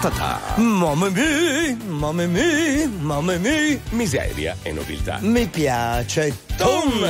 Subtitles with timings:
[0.00, 0.56] Ta-ta-ta.
[0.56, 3.78] Mamma mia, mamma mia, mamma mia.
[3.90, 5.18] Miseria e nobiltà.
[5.20, 6.34] Mi piace.
[6.56, 7.04] Tum.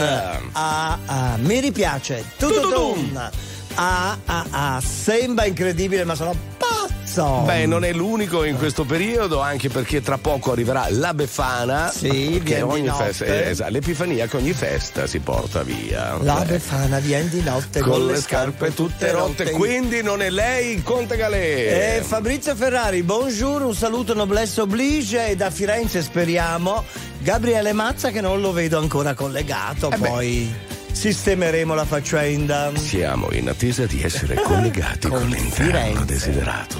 [0.53, 2.24] Ah, ah, mi ripiace.
[2.37, 3.31] Tututum.
[3.75, 4.81] Ah, ah, ah.
[4.81, 7.43] Sembra incredibile, ma sono pazzo.
[7.45, 11.91] Beh, non è l'unico in questo periodo, anche perché tra poco arriverà la Befana.
[11.91, 16.16] Sì, che ogni festa, eh, esatto, l'Epifania che ogni festa si porta via.
[16.20, 20.75] La Eh, Befana viene di notte con le scarpe tutte rotte, quindi non è lei
[20.75, 21.97] il Conte Galè.
[21.98, 26.84] Eh, Fabrizio Ferrari, buongiorno, un saluto noblesse oblige e da Firenze speriamo
[27.23, 30.70] Gabriele Mazza che non lo vedo ancora collegato, Eh beh.
[30.92, 32.70] Sistemeremo la faccenda.
[32.74, 36.04] Siamo in attesa di essere collegati con, Con l'interno Firenze.
[36.04, 36.76] desiderato.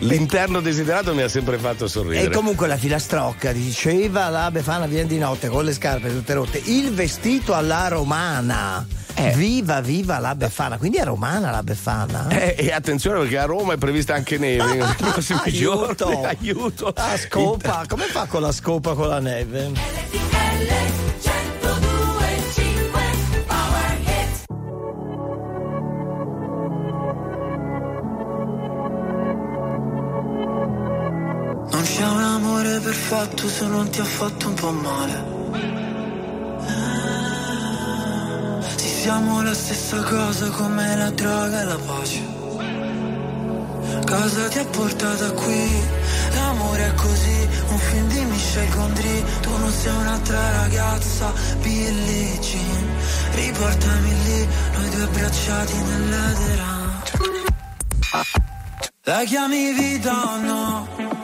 [0.00, 2.26] L'interno desiderato mi ha sempre fatto sorridere.
[2.26, 6.60] E comunque la filastrocca diceva la Befana viene di notte con le scarpe tutte rotte,
[6.64, 8.86] il vestito alla romana.
[9.16, 9.30] Eh.
[9.36, 12.26] Viva, viva la Befana, quindi è romana la Befana?
[12.30, 15.94] Eh, e attenzione perché a Roma è prevista anche neve nei prossimi Aiuto.
[16.10, 16.24] giorni.
[16.26, 16.92] Aiuto!
[16.96, 19.62] La scopa, come fa con la scopa con la neve?
[19.62, 19.74] Non
[32.94, 35.16] perfetto se non ti ha fatto un po' male.
[38.76, 42.22] Sì, siamo la stessa cosa come la droga e la pace.
[44.06, 45.82] Cosa ti ha portata qui?
[46.34, 49.24] L'amore è così, un film di Michel Gondry.
[49.40, 52.86] Tu non sei un'altra ragazza, Billie Jean.
[53.32, 56.82] Riportami lì, noi due abbracciati nell'edera.
[59.06, 61.23] La chiami vita o no?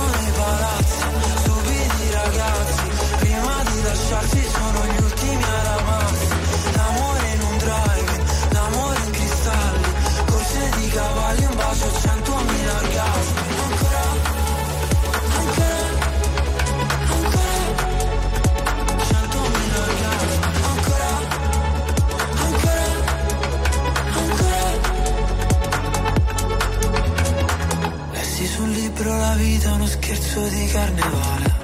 [29.41, 31.55] vita uno scherzo di carnevale.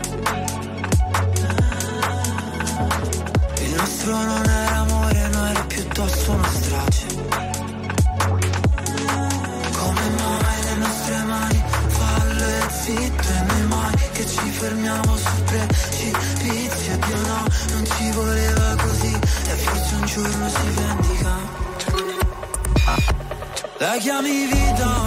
[3.62, 7.06] Il nostro non era amore, no era piuttosto una strage.
[9.80, 15.44] Come mai le nostre mani fallo e zitto e noi mai che ci fermiamo sul
[15.44, 21.66] precipizio Dio no, non ci voleva così e forse un giorno si vendica.
[23.80, 25.07] La chiami vita?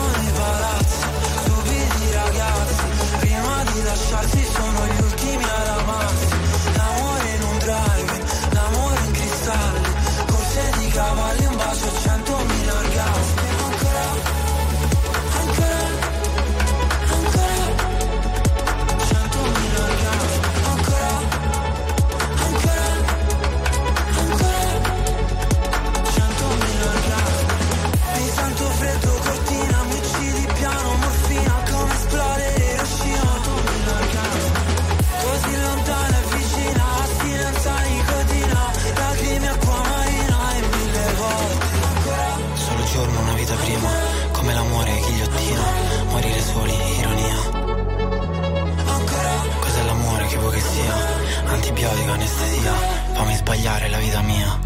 [53.51, 54.59] sbagliare la vita mia.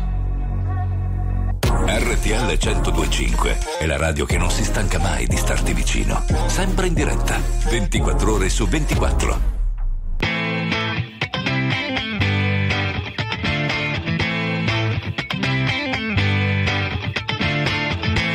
[1.88, 6.24] RTL 1025 è la radio che non si stanca mai di starti vicino.
[6.46, 9.54] Sempre in diretta, 24 ore su 24.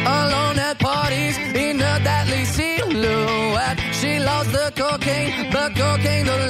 [0.04, 3.80] alone at parties in a deadly silhouette.
[3.92, 5.30] She loves the cocaine.
[5.50, 6.49] but cocaine don't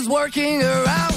[0.00, 1.09] is working around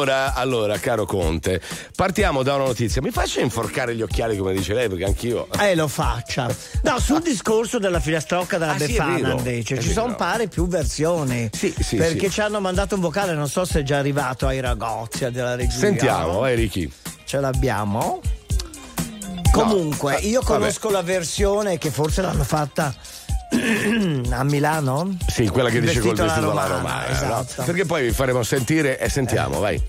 [0.00, 1.60] Allora, allora, caro Conte,
[1.94, 3.02] partiamo da una notizia.
[3.02, 5.46] Mi faccia inforcare gli occhiali come dice lei, perché anch'io.
[5.60, 6.48] Eh, lo faccia.
[6.84, 10.48] No, sul discorso della filastrocca della Ah, sì, Befana, vero, invece, è ci sono pare
[10.48, 11.50] più versioni.
[11.52, 12.30] Sì, sì, Perché sì.
[12.30, 15.76] ci hanno mandato un vocale, non so se è già arrivato ai ragazzi della regia.
[15.78, 16.90] Sentiamo, vai Ricky.
[17.26, 18.22] Ce l'abbiamo?
[19.52, 20.52] Comunque, eh, io vabbè.
[20.58, 22.94] conosco la versione che forse l'hanno fatta
[24.30, 25.16] a Milano.
[25.26, 27.04] Sì, quella che dice col Vestito alla romana, romana.
[27.06, 27.10] no?
[27.40, 27.62] esatto.
[27.64, 29.80] Perché poi vi faremo sentire e sentiamo, vai.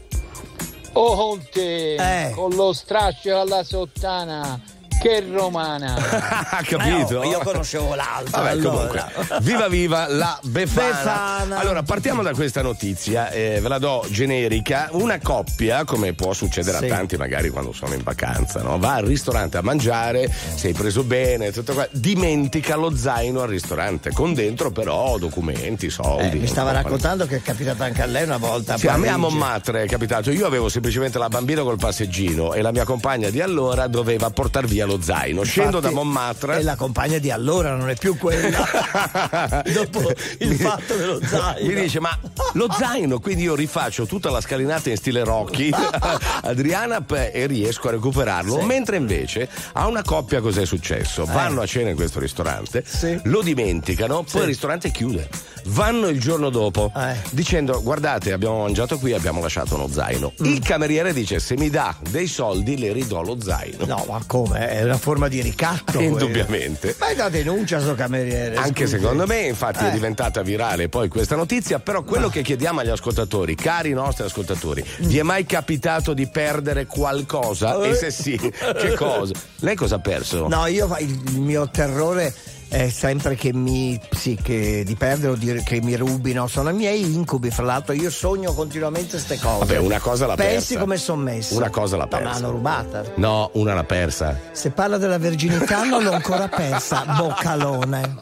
[0.94, 2.32] Oh Conte, Eh.
[2.36, 4.60] con lo straccio alla sottana,
[5.02, 5.98] che romana!
[6.52, 7.24] Ha capito?
[7.24, 8.38] Eh, oh, io conoscevo l'altro.
[8.38, 8.72] Vabbè, allora.
[8.76, 10.88] comunque, viva viva la Befana.
[10.90, 11.58] Befana.
[11.60, 14.90] Allora, partiamo da questa notizia, eh, ve la do generica.
[14.92, 16.86] Una coppia, come può succedere Sì.
[16.86, 18.78] a tanti magari quando sono in vacanza, no?
[18.78, 24.12] va al ristorante a mangiare, sei preso bene, tutto qua, dimentica lo zaino al ristorante,
[24.12, 26.38] con dentro però documenti, soldi.
[26.38, 28.78] Eh, mi stava raccontando che è capitata anche a lei una volta.
[28.78, 29.18] Sì, a me a.
[29.18, 30.32] Montmartre è capitato.
[30.32, 34.68] Io avevo semplicemente la bambina col passeggino e la mia compagna di allora doveva portare
[34.68, 35.44] via lo zaino.
[35.44, 36.58] Scendo da Montmartre.
[36.58, 38.66] E la compagna di allora non è più quella.
[39.72, 41.68] Dopo il fatto dello zaino.
[41.68, 42.18] Mi dice, ma
[42.54, 45.70] lo zaino, quindi io rifaccio tutta la scalinata in stile Rocky,
[46.44, 48.60] Adriana, e riesco a recuperarlo.
[48.60, 48.66] Sì.
[48.66, 51.26] Mentre invece a una coppia cos'è successo?
[51.26, 53.20] Vanno a cena in questo ristorante, Sì.
[53.26, 55.30] lo dimenticano, poi il ristorante chiude.
[55.66, 57.16] Vanno il giorno dopo Eh.
[57.30, 60.46] dicendo guardate abbiamo mangiato qui abbiamo lasciato uno zaino Mm.
[60.46, 64.81] il cameriere dice se mi dà dei soldi le ridò lo zaino No, ma come?
[64.82, 65.94] È una forma di ricatto.
[66.00, 66.10] quello.
[66.14, 66.96] Indubbiamente.
[67.00, 68.56] Ma è da denuncia sto cameriere.
[68.56, 68.98] Anche scusi.
[69.00, 69.92] secondo me, infatti, è Eh.
[69.92, 71.80] diventata virale poi questa notizia.
[71.80, 76.88] Però quello che chiediamo agli ascoltatori, cari nostri ascoltatori, vi è mai capitato di perdere
[76.88, 77.80] qualcosa?
[77.84, 79.34] E se sì, che cosa?
[79.60, 80.48] Lei cosa ha perso?
[80.48, 82.34] No, io il mio terrore
[82.74, 86.48] è sempre che mi sì, che di perdere o di- che mi rubino.
[86.48, 87.94] Sono i miei incubi, fra l'altro.
[87.94, 89.60] Io sogno continuamente queste cose.
[89.60, 90.80] Vabbè, una cosa l'ha Pensi persa.
[90.80, 91.56] come sono messo?
[91.58, 92.30] Una cosa l'ha persa.
[92.30, 93.04] l'hanno rubata.
[93.16, 94.40] No, una l'ha persa.
[94.54, 98.16] Se parla della verginità non l'ho ancora persa, boccalone.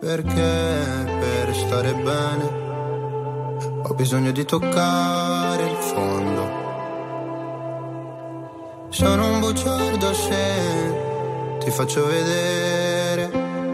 [0.00, 2.66] Perché per stare bene
[3.84, 6.66] ho bisogno di toccare il fondo.
[8.90, 13.07] Sono un bugiardo se ti faccio vedere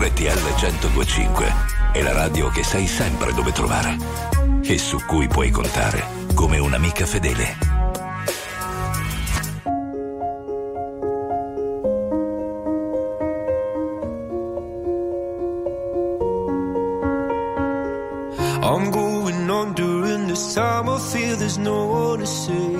[0.00, 1.52] RTL 1025
[1.92, 3.98] è la radio che sai sempre dove trovare
[4.62, 6.02] e su cui puoi contare
[6.32, 7.58] come un'amica fedele.
[18.62, 20.88] I'm going on during this time.
[20.88, 22.79] I feel there's no one to save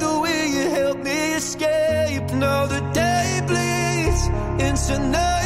[4.87, 5.40] tonight.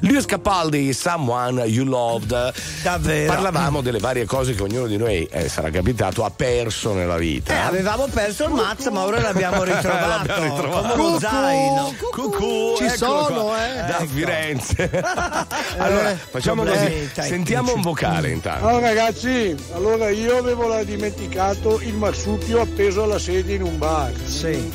[0.00, 2.52] Lewis Capaldi, Someone You Loved.
[2.82, 3.32] Davvero.
[3.32, 7.52] Parlavamo delle varie cose che ognuno di noi, eh, sarà capitato, ha perso nella vita.
[7.54, 10.08] Eh, avevamo perso il mazzo, ma ora l'abbiamo ritrovato.
[10.08, 10.88] L'abbiamo ritrovato.
[10.94, 11.94] Come uno zaino.
[12.10, 13.74] Cucù, Ci sono, qua, eh.
[13.86, 14.06] Da Ecco.
[14.12, 14.90] Firenze.
[15.78, 16.84] allora, facciamo così.
[17.14, 17.22] tecnici.
[17.28, 18.66] Sentiamo un vocale intanto.
[18.66, 24.12] Allora ragazzi, allora io avevo la- dimenticato il marsupio appeso alla sedia in un bar.
[24.24, 24.72] Sì.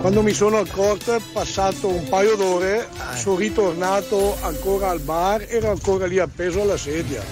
[0.00, 3.16] Quando mi sono accorto, è passato un paio d'ore, Eh.
[3.18, 7.22] sono ritornato ancora al bar, era ancora lì appeso alla sedia.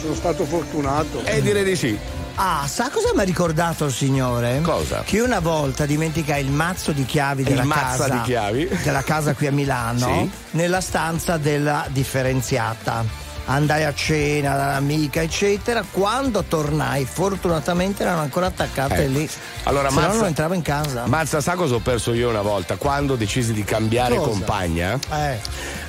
[0.00, 1.20] Sono stato fortunato.
[1.24, 1.98] Eh, direi di sì.
[2.36, 4.60] Ah, sa cosa mi ha ricordato il signore?
[4.62, 5.02] Cosa?
[5.04, 8.68] Che una volta dimentica il mazzo di chiavi Il della mazza casa di chiavi.
[8.82, 10.30] della casa qui a Milano Sì.
[10.52, 13.04] nella stanza della differenziata.
[13.46, 15.84] Andai a cena dall'amica, eccetera.
[15.90, 19.10] Quando tornai, fortunatamente erano ancora attaccate Ecco.
[19.18, 19.28] lì.
[19.64, 21.06] Allora, Se no Mazza- non entravo in casa.
[21.06, 22.76] Mazza, sa cosa ho perso io una volta?
[22.76, 24.28] Quando decisi di cambiare Cosa?
[24.30, 24.98] compagna?
[25.12, 25.38] Eh.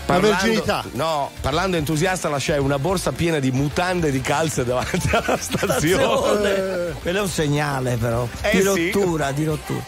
[0.05, 0.83] verginità.
[0.91, 6.93] No, parlando entusiasta lasciai una borsa piena di mutande e di calze davanti alla stazione.
[7.01, 8.27] Quello è un segnale però.
[8.41, 8.91] Eh di sì.
[8.91, 9.83] rottura, di rottura.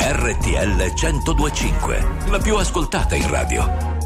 [0.00, 3.96] RTL 1025, la più ascoltata in radio.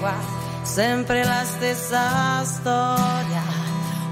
[0.00, 0.14] Qua,
[0.62, 3.42] sempre la stessa storia,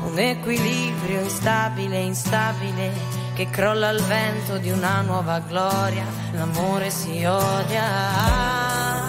[0.04, 2.92] un equilibrio instabile, instabile,
[3.34, 9.06] che crolla al vento di una nuova gloria, l'amore si odia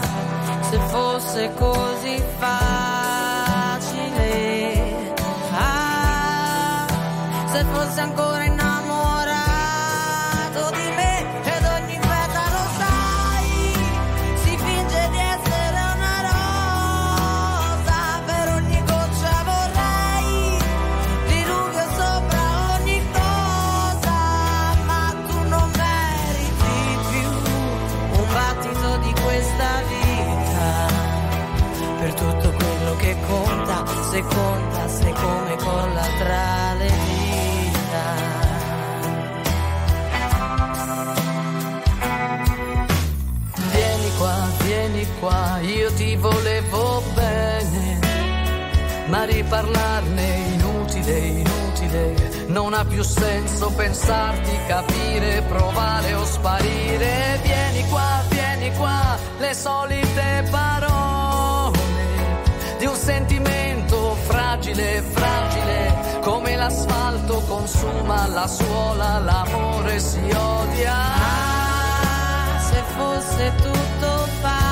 [0.70, 3.76] se fosse così facile.
[5.52, 6.86] Ah,
[7.52, 8.37] se fosse ancora
[33.28, 38.06] conta, se conta, se come colla tra le dita.
[43.72, 48.00] Vieni qua, vieni qua, io ti volevo bene,
[49.08, 57.40] ma riparlarne inutile, inutile, non ha più senso pensarti, capire, provare o sparire.
[57.44, 61.07] Vieni qua, vieni qua, le solite parole
[62.78, 70.94] di un sentimento fragile, fragile, come l'asfalto consuma la suola, l'amore si odia.
[70.94, 74.67] Ah, se fosse tutto facile.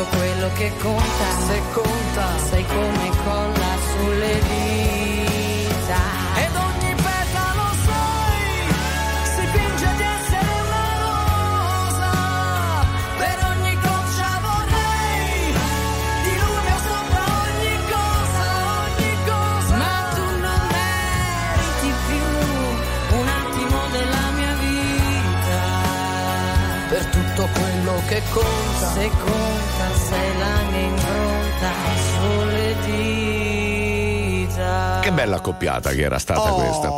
[0.00, 6.00] Tutto quello che conta, se conta, sai come colla sulle dita.
[6.36, 8.44] Ed ogni petalo sai,
[9.34, 12.12] si finge di essere una rosa.
[13.18, 15.52] Per ogni goccia vorrei
[16.24, 18.48] diluvio sopra ogni cosa,
[18.80, 19.76] ogni cosa.
[19.76, 25.60] Ma tu non meriti più un attimo della mia vita.
[26.88, 29.49] Per tutto quello che conta, se conta,
[30.46, 31.70] impronta
[32.18, 32.76] sulle
[34.40, 35.00] dita.
[35.02, 36.54] Che bella accoppiata che era stata Oh.
[36.56, 36.90] questa.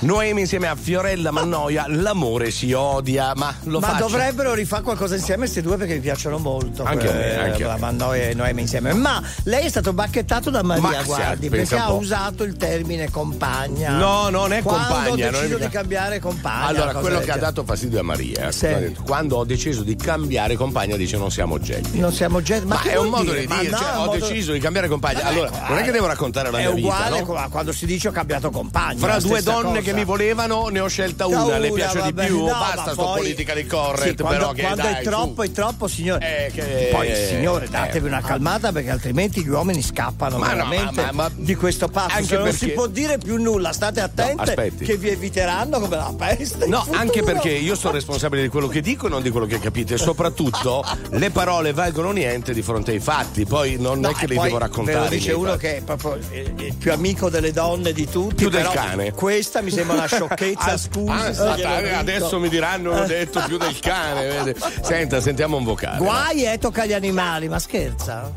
[0.00, 3.98] Noemi insieme a Fiorella Mannoia, l'amore si odia, ma lo Ma faccia.
[4.00, 6.84] dovrebbero rifare qualcosa insieme questi due perché mi piacciono molto.
[6.84, 7.76] Anche a me, Eh, anche la.
[7.78, 8.92] Mannoia e Noemi insieme.
[8.92, 13.10] Ma lei è stato bacchettato da Maria, Ma guardi, sì, perché ha usato il termine
[13.10, 13.96] compagna.
[13.96, 16.66] No, non è Quando compagna, ho non è deciso mica- di cambiare compagna.
[16.66, 18.66] Allora, quello che ha dato fastidio a Maria, Sì.
[18.66, 21.98] ha detto, quando ho deciso di cambiare compagna, dice non siamo oggetti.
[21.98, 22.66] Non siamo gente.
[22.66, 23.40] Ma, Ma è un modo dire?
[23.40, 25.22] di Ma dire, no, cioè, è ho modo- deciso di cambiare compagna.
[25.22, 27.48] Vabbè, allora, non è che devo raccontare la è mia vita, uguale no?
[27.50, 28.98] quando si dice ho cambiato compagno.
[28.98, 29.80] Fra due donne cosa.
[29.86, 31.44] Che mi volevano, ne ho scelta una.
[31.44, 32.26] Da le una, piace di vabbè.
[32.26, 32.38] più?
[32.40, 35.48] No, Basta sto poi- politically correct, Sì, quando, però che quando dai, è troppo, su.
[35.48, 36.46] è troppo, signore.
[36.46, 37.68] Eh, che- Poi, eh, signore, eh.
[37.68, 41.88] datevi una calmata perché altrimenti gli uomini scappano Ma no, veramente ma- ma- di questo
[41.88, 42.16] passo.
[42.16, 44.84] anche non perché- si può dire più nulla, state attente aspetti.
[44.84, 46.66] che vi eviteranno come la peste.
[46.66, 49.58] No, anche perché io sono responsabile di quello che dico e non di quello che
[49.60, 49.94] capite.
[49.94, 53.44] E soprattutto le parole valgono niente di fronte ai fatti.
[53.46, 54.98] Poi non No, è che li devo raccontare.
[54.98, 55.60] Ve lo dice uno fatti.
[55.60, 58.34] che è proprio eh, il più amico delle donne di tutti.
[58.34, 59.12] Più del cane.
[59.12, 61.12] Questa mi sembra una sciocchezza, Ah, scusa.
[61.50, 64.26] ah, glielo adesso mi diranno ho detto più del cane.
[64.26, 64.56] vede.
[64.82, 65.98] Senta, sentiamo un vocale.
[65.98, 68.30] Guai e tocca agli animali, ma scherza?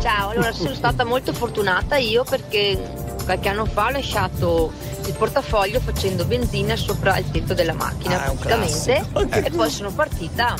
[0.00, 2.78] Ciao, allora sono stata molto fortunata io perché
[3.24, 4.70] qualche anno fa ho lasciato
[5.06, 9.02] il portafoglio facendo benzina sopra il tetto della macchina Ah, praticamente
[9.46, 10.54] e poi sono partita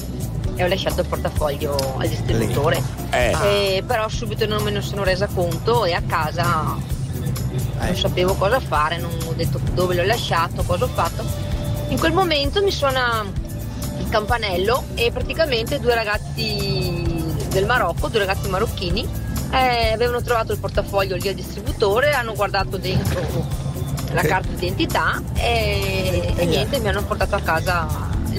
[0.57, 2.83] e ho lasciato il portafoglio al distributore.
[3.11, 3.35] Eh.
[3.77, 6.93] Eh, però subito non me ne sono resa conto e a casa Eh.
[7.79, 11.25] Non sapevo cosa fare, non ho detto dove l'ho lasciato, cosa ho fatto.
[11.88, 13.25] In quel momento mi suona
[13.99, 19.09] il campanello e praticamente due ragazzi del Marocco, due ragazzi marocchini,
[19.51, 23.62] eh, avevano trovato il portafoglio lì al distributore, hanno guardato dentro
[24.12, 27.87] la carta d'identità e, e niente, mi hanno portato a casa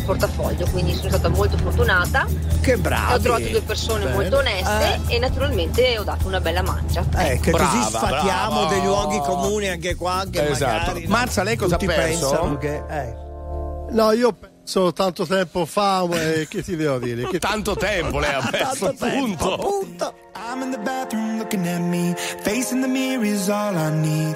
[0.06, 2.26] portafoglio, quindi sono stata molto fortunata.
[2.62, 3.14] Che bravi.
[3.14, 4.16] Ho trovato due persone Bene.
[4.16, 7.04] molto oneste e naturalmente ho dato una bella mancia.
[7.18, 8.70] Eh, che Brava, così sfatiamo brava.
[8.70, 10.74] dei luoghi comuni anche qua che Esatto.
[10.92, 13.24] magari Mazza, lei cosa tutti pensano che eh.
[13.92, 17.28] No, io penso tanto tempo fa, eh, che ti devo dire?
[17.28, 17.38] Che...
[17.40, 20.14] Tanto tempo lei ha perso, appunto.
[20.36, 22.14] I'm in the bathroom looking at me.
[22.42, 24.36] Facing the mirror is all I need.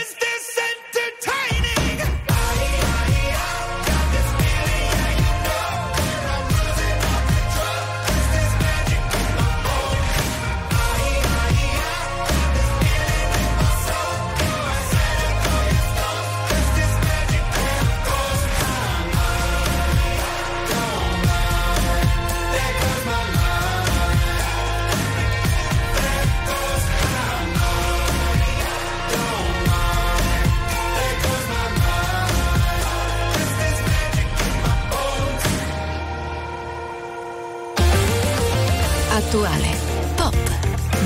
[39.31, 39.71] Attuale,
[40.17, 40.35] pop,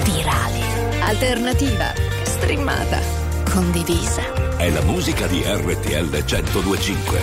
[0.03, 2.99] virale, alternativa, streamata,
[3.47, 4.57] condivisa.
[4.57, 7.19] È la musica di RTL 1025.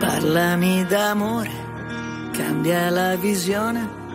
[0.00, 1.50] Parlami d'amore,
[2.32, 4.05] cambia la visione.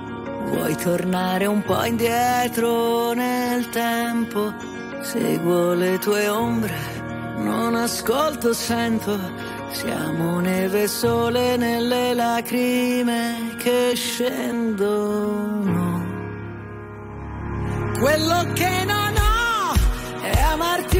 [0.51, 4.53] Vuoi tornare un po' indietro nel tempo?
[4.99, 6.75] Seguo le tue ombre,
[7.37, 9.17] non ascolto, sento.
[9.71, 15.39] Siamo neve sole nelle lacrime che scendono.
[17.97, 19.73] Quello che non ho
[20.21, 20.99] è amarti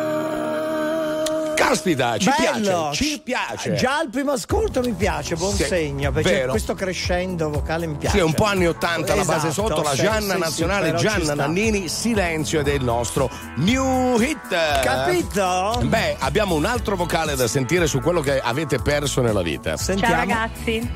[1.71, 2.89] Caspita, ci Bello.
[2.89, 3.73] piace, ci piace.
[3.75, 6.49] Già al primo ascolto mi piace, buon Sì, segno, perché vero.
[6.51, 8.17] questo crescendo vocale mi piace.
[8.17, 11.33] Sì, un po' anni 80 la base Esatto, sotto, la Gianna sì, nazionale, sì, Gianna.
[11.33, 14.49] Nannini, silenzio ed è il nostro new hit.
[14.83, 15.81] Capito?
[15.85, 19.77] Beh, abbiamo un altro vocale da sentire su quello che avete perso nella vita.
[19.77, 20.89] Ciao ragazzi.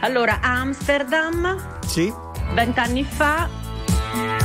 [0.00, 2.12] Allora, Amsterdam, Sì.
[2.54, 3.48] vent'anni fa,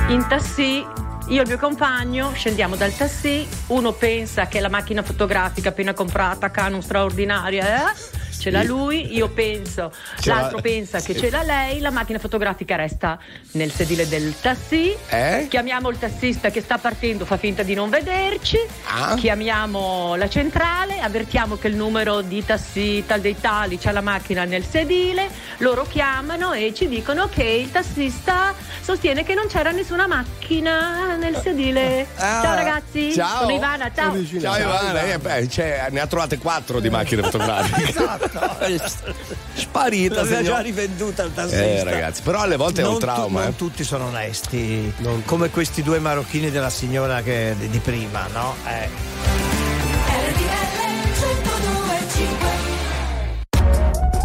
[0.10, 0.86] in tassi,
[1.28, 5.94] io e il mio compagno scendiamo dal tassi, uno pensa che la macchina fotografica appena
[5.94, 8.22] comprata, Canon straordinaria, eh?
[8.44, 11.20] Ce l'ha lui, io penso, Ce l'altro pensa che sì.
[11.22, 13.18] ce l'ha lei, la macchina fotografica resta
[13.52, 14.94] nel sedile del tassi.
[15.08, 15.48] Eh?
[15.50, 18.58] Chiamiamo il tassista che sta partendo, fa finta di non vederci.
[18.88, 19.16] Ah.
[19.16, 24.44] Chiamiamo la centrale, avvertiamo che il numero di tassi tal dei tali c'ha la macchina
[24.44, 25.30] nel sedile.
[25.60, 31.38] Loro chiamano e ci dicono che il tassista sostiene che non c'era nessuna macchina nel
[31.38, 32.08] sedile.
[32.18, 33.14] ciao ragazzi, Ah.
[33.14, 33.40] Ciao.
[33.40, 34.26] sono Ivana, ciao.
[34.42, 37.88] Ciao Ivana, eh, beh, cioè, ne ha trovate quattro di macchine fotografiche.
[37.90, 38.33] esatto.
[39.56, 40.56] Sparita, L'aveva signor.
[40.56, 41.64] già rivenduta al tassista.
[41.64, 43.40] Eh, ragazzi, però alle volte è un Non tu- trauma.
[43.42, 43.56] non eh.
[43.56, 44.94] tutti sono onesti,
[45.26, 48.56] come questi due marocchini della signora che, di, di prima, no?
[48.68, 49.92] Eh.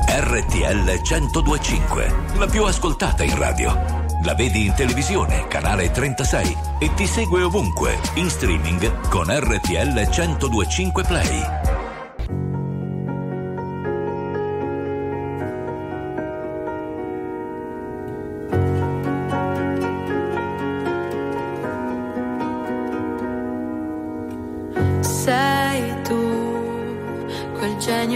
[0.06, 4.06] RTL 1025, la più ascoltata in radio.
[4.24, 11.02] La vedi in televisione, canale 36 e ti segue ovunque, in streaming con RTL 1025
[11.04, 11.67] Play.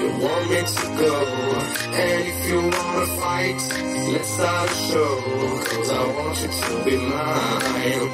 [0.00, 1.14] You want me to go.
[2.02, 3.60] And if you wanna fight,
[4.12, 5.12] let's start a show.
[5.64, 8.10] 'Cause I want you to be mine.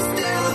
[0.00, 0.45] Stand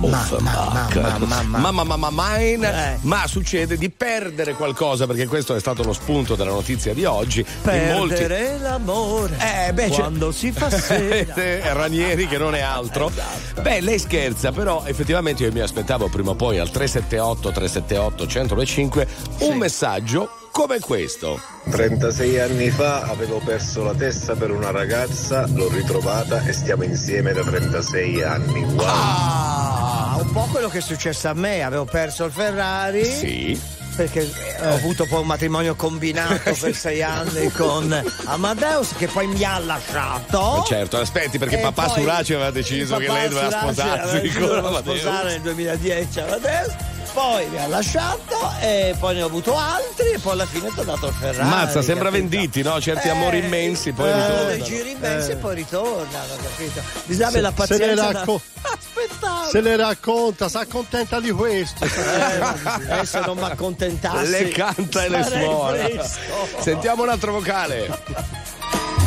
[0.00, 0.94] Offenbach.
[0.94, 2.98] ma- ma- ma- Mamma mamma mine, Eh.
[3.02, 7.40] ma succede di perdere qualcosa perché questo è stato lo spunto della notizia di oggi.
[7.64, 9.36] In molti- Perdere l'amore
[9.68, 11.34] Eh, beh, c'è- quando si fa sera.
[11.36, 13.08] Eh, Ranieri che non è altro.
[13.08, 13.62] Esatto.
[13.62, 19.06] Beh, lei scherza, però effettivamente io mi aspettavo prima o poi al 378 378 1025
[19.40, 21.38] un messaggio come questo.
[21.70, 27.32] 36 anni fa avevo perso la testa per una ragazza, l'ho ritrovata e stiamo insieme
[27.32, 28.62] da 36 anni.
[28.62, 28.84] Wow!
[28.86, 29.45] Ah,
[30.36, 33.04] po' quello che è successo a me, avevo perso il Ferrari.
[33.04, 33.60] Sì.
[33.96, 39.26] Perché eh, ho avuto poi un matrimonio combinato per sei anni con Amadeus che poi
[39.26, 40.62] mi ha lasciato.
[40.62, 44.98] Eh, certo, aspetti perché E papà Suraci aveva deciso che lei doveva sposarsi con Amadeus.
[45.00, 46.74] sposare nel 2010 Amadeus.
[47.16, 50.72] Poi mi ha lasciato e poi ne ho avuto altri e poi alla fine è
[50.74, 51.48] tornato il Ferrari.
[51.48, 52.28] Mazza, sembra capito?
[52.28, 52.78] venditi, no?
[52.78, 54.64] Certi Eh, amori immensi, poi eh, ritornano.
[54.64, 55.32] giri immensi Eh.
[55.32, 56.82] e poi ritornano, capito?
[57.06, 58.12] Bisogna Se- avere la se le pazienza.
[58.12, 58.68] racco- da...
[58.70, 59.50] Aspettare.
[59.50, 61.84] Se le racconta, si accontenta di questo.
[61.86, 64.28] Eh, se non mi accontentassi.
[64.30, 65.70] Le canta e le suona.
[65.78, 66.48] fresco.
[66.60, 67.88] Sentiamo un altro vocale.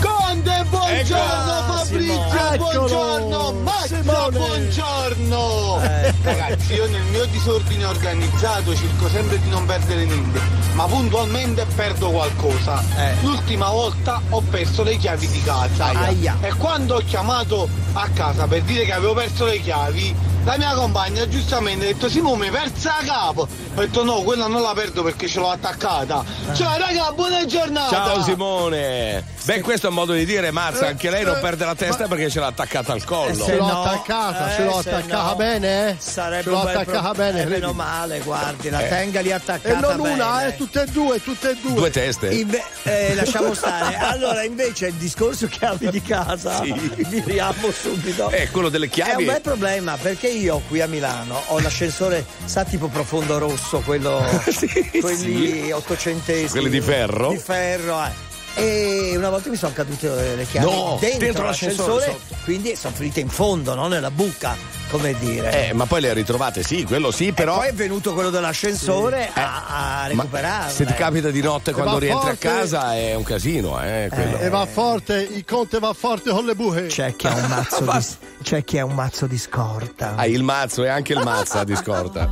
[0.02, 1.74] Conte, buongiorno Ecco.
[1.74, 2.58] Fabrizio, Simone.
[2.58, 4.38] buongiorno Simone.
[4.38, 6.14] buongiorno Eh.
[6.22, 10.40] Ragazzi, io nel mio disordine organizzato cerco sempre di non perdere niente,
[10.74, 12.84] ma puntualmente perdo qualcosa.
[12.98, 13.16] Eh.
[13.22, 15.86] L'ultima volta ho perso le chiavi di casa.
[15.86, 16.38] Aia.
[16.42, 20.74] E quando ho chiamato a casa per dire che avevo perso le chiavi, la mia
[20.74, 23.48] compagna giustamente ha detto Simone, persa a capo.
[23.76, 26.24] Ho detto no, quella non la perdo perché ce l'ho attaccata.
[26.54, 27.90] Ciao raga, buona giornata!
[27.90, 29.24] Ciao Simone.
[29.44, 32.30] Beh, questo è un modo di dire, Mazza, anche lei non perde la testa perché
[32.30, 33.44] ce l'ha attaccata al collo.
[33.46, 35.96] Ce l'ho no, attaccata, eh, ce l'ho attaccata no, bene, eh?
[36.10, 38.90] Sarebbe l'ho un bel attaccata pro- bene, eh, meno male, guardi, la Eh.
[38.90, 39.78] tenga lì attaccata.
[39.78, 40.48] E non una, bene.
[40.54, 41.74] eh, tutte e due, tutte e due.
[41.74, 42.28] Due teste.
[42.30, 43.96] Inve- eh, lasciamo stare.
[43.96, 46.74] Allora, invece, il discorso chiavi di casa, Sì.
[47.08, 48.30] viriamo subito.
[48.30, 49.24] Eh, quello delle È chiavi.
[49.26, 54.26] un bel problema perché io qui a Milano ho l'ascensore, sa tipo profondo rosso, quello,
[54.50, 54.68] Sì,
[55.00, 55.72] quelli sì.
[55.72, 56.50] ottocenteschi.
[56.50, 57.30] Quelli di ferro?
[57.30, 61.44] Di ferro, eh e una volta mi sono cadute eh, le chiavi no, dentro, dentro
[61.46, 63.88] l'ascensore, l'ascensore quindi sono finite in fondo, no?
[63.88, 64.56] nella buca,
[64.90, 65.70] come dire.
[65.70, 67.56] Eh, ma poi le ritrovate, sì, quello sì, però.
[67.56, 69.40] E poi è venuto quello dell'ascensore sì.
[69.40, 70.72] a, a eh, recuperarle.
[70.72, 70.96] Se ti eh.
[70.96, 72.48] capita di notte quando rientri forte.
[72.48, 74.10] a casa è un casino, eh.
[74.12, 74.46] eh.
[74.46, 76.88] E va forte, il conte va forte con le buche.
[76.88, 80.16] C'è chi ha un mazzo, di, c'è chi ha un mazzo di scorta.
[80.16, 82.30] Ah, il mazzo e anche il mazza di scorta.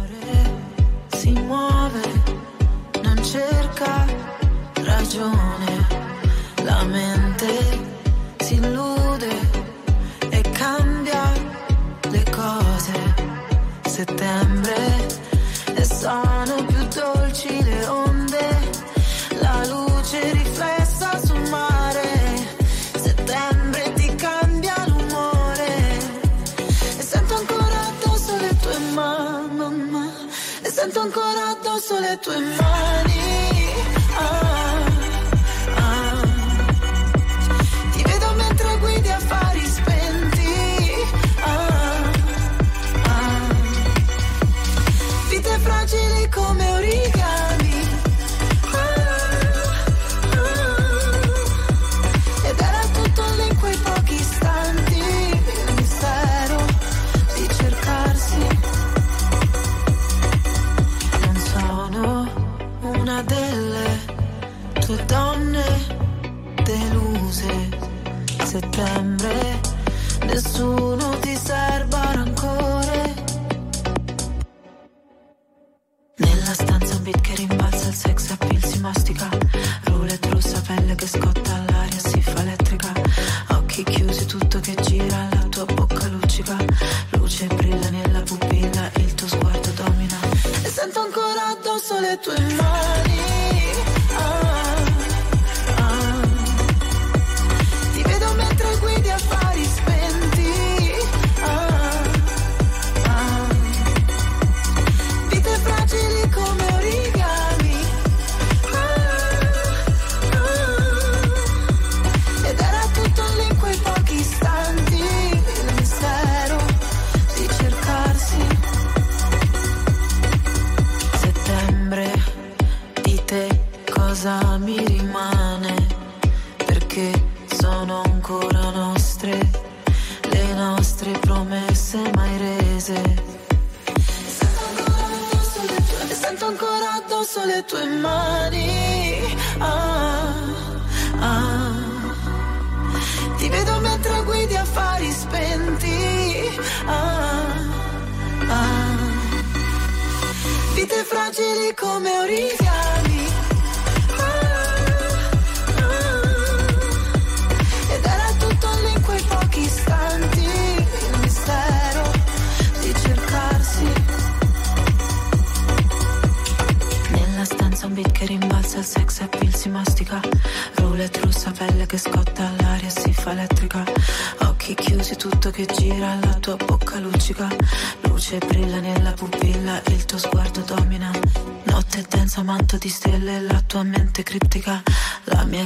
[1.09, 2.01] Si muove,
[3.03, 4.05] non cerca
[4.74, 5.76] ragione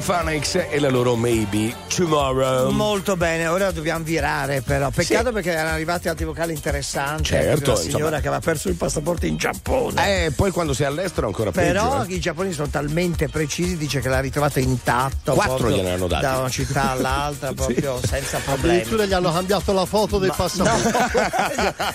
[0.00, 1.74] Stefanix e la loro Maybe
[2.04, 2.70] Tomorrow.
[2.70, 4.90] Molto bene, ora dobbiamo virare però.
[4.90, 7.24] Peccato perché erano arrivati altri vocali interessanti.
[7.24, 8.20] Certo, Una signora insomma.
[8.20, 10.24] che aveva perso il passaporto in Giappone.
[10.24, 12.10] Eh, poi quando sei all'estero ancora Però peggio.
[12.10, 12.14] eh.
[12.14, 15.34] i giapponesi sono talmente precisi, dice che l'ha ritrovato intatto.
[15.34, 16.22] Quattro gliene hanno dati.
[16.22, 18.76] Da una città all'altra, proprio senza problemi.
[18.76, 20.98] Addirittura gli hanno cambiato la foto del passaporto.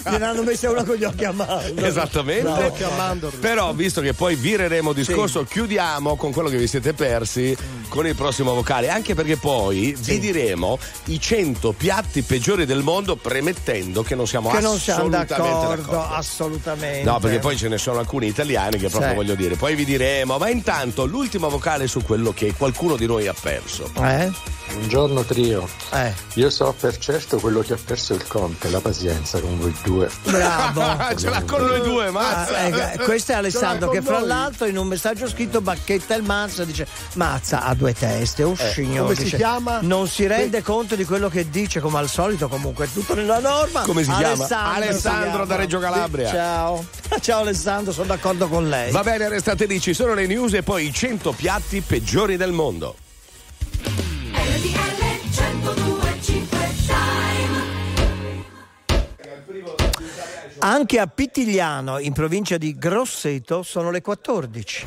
[0.09, 1.87] Gliene hanno messa una con gli occhi a mandorla.
[1.87, 2.43] Esattamente.
[2.43, 3.31] No.
[3.39, 7.55] Però, visto che poi vireremo discorso, chiudiamo con quello che vi siete persi
[7.89, 8.89] con il prossimo vocale.
[8.89, 14.49] Anche perché poi vi diremo i 100 piatti peggiori del mondo, premettendo che non siamo
[14.49, 17.03] Che non siamo assolutamente d'accordo, assolutamente.
[17.09, 19.15] No, perché poi ce ne sono alcuni italiani che proprio Sì.
[19.15, 19.55] voglio dire.
[19.55, 23.89] Poi vi diremo, ma intanto l'ultimo vocale su quello che qualcuno di noi ha perso.
[24.01, 24.31] Eh?
[24.73, 25.67] Buongiorno trio.
[25.93, 26.11] Eh.
[26.35, 30.09] Io so per certo quello che ha perso il Conte, la pazienza con voi due.
[30.23, 30.83] Bravo.
[31.15, 32.57] Ce l'ha con noi due, mazza.
[32.57, 34.27] Ah, eh, questo è Alessandro che fra noi.
[34.27, 39.01] l'altro in un messaggio scritto bacchetta il Mazza dice Mazza ha due teste, oh signore
[39.03, 39.37] come si dice,
[39.79, 39.95] chiama?
[39.95, 43.39] non si rende conto di quello che dice come al solito comunque è tutto nella
[43.39, 44.33] norma Come si chiama?
[44.33, 45.45] Alessandro, Alessandro si chiama.
[45.45, 46.27] da Reggio Calabria.
[46.27, 46.85] Sì, ciao
[47.21, 50.63] ciao Alessandro sono d'accordo con lei Va bene, restate lì, ci sono le news e
[50.63, 52.95] poi i 100 piatti peggiori del mondo.
[60.59, 64.85] anche a Pittigliano in provincia di Grosseto sono le 14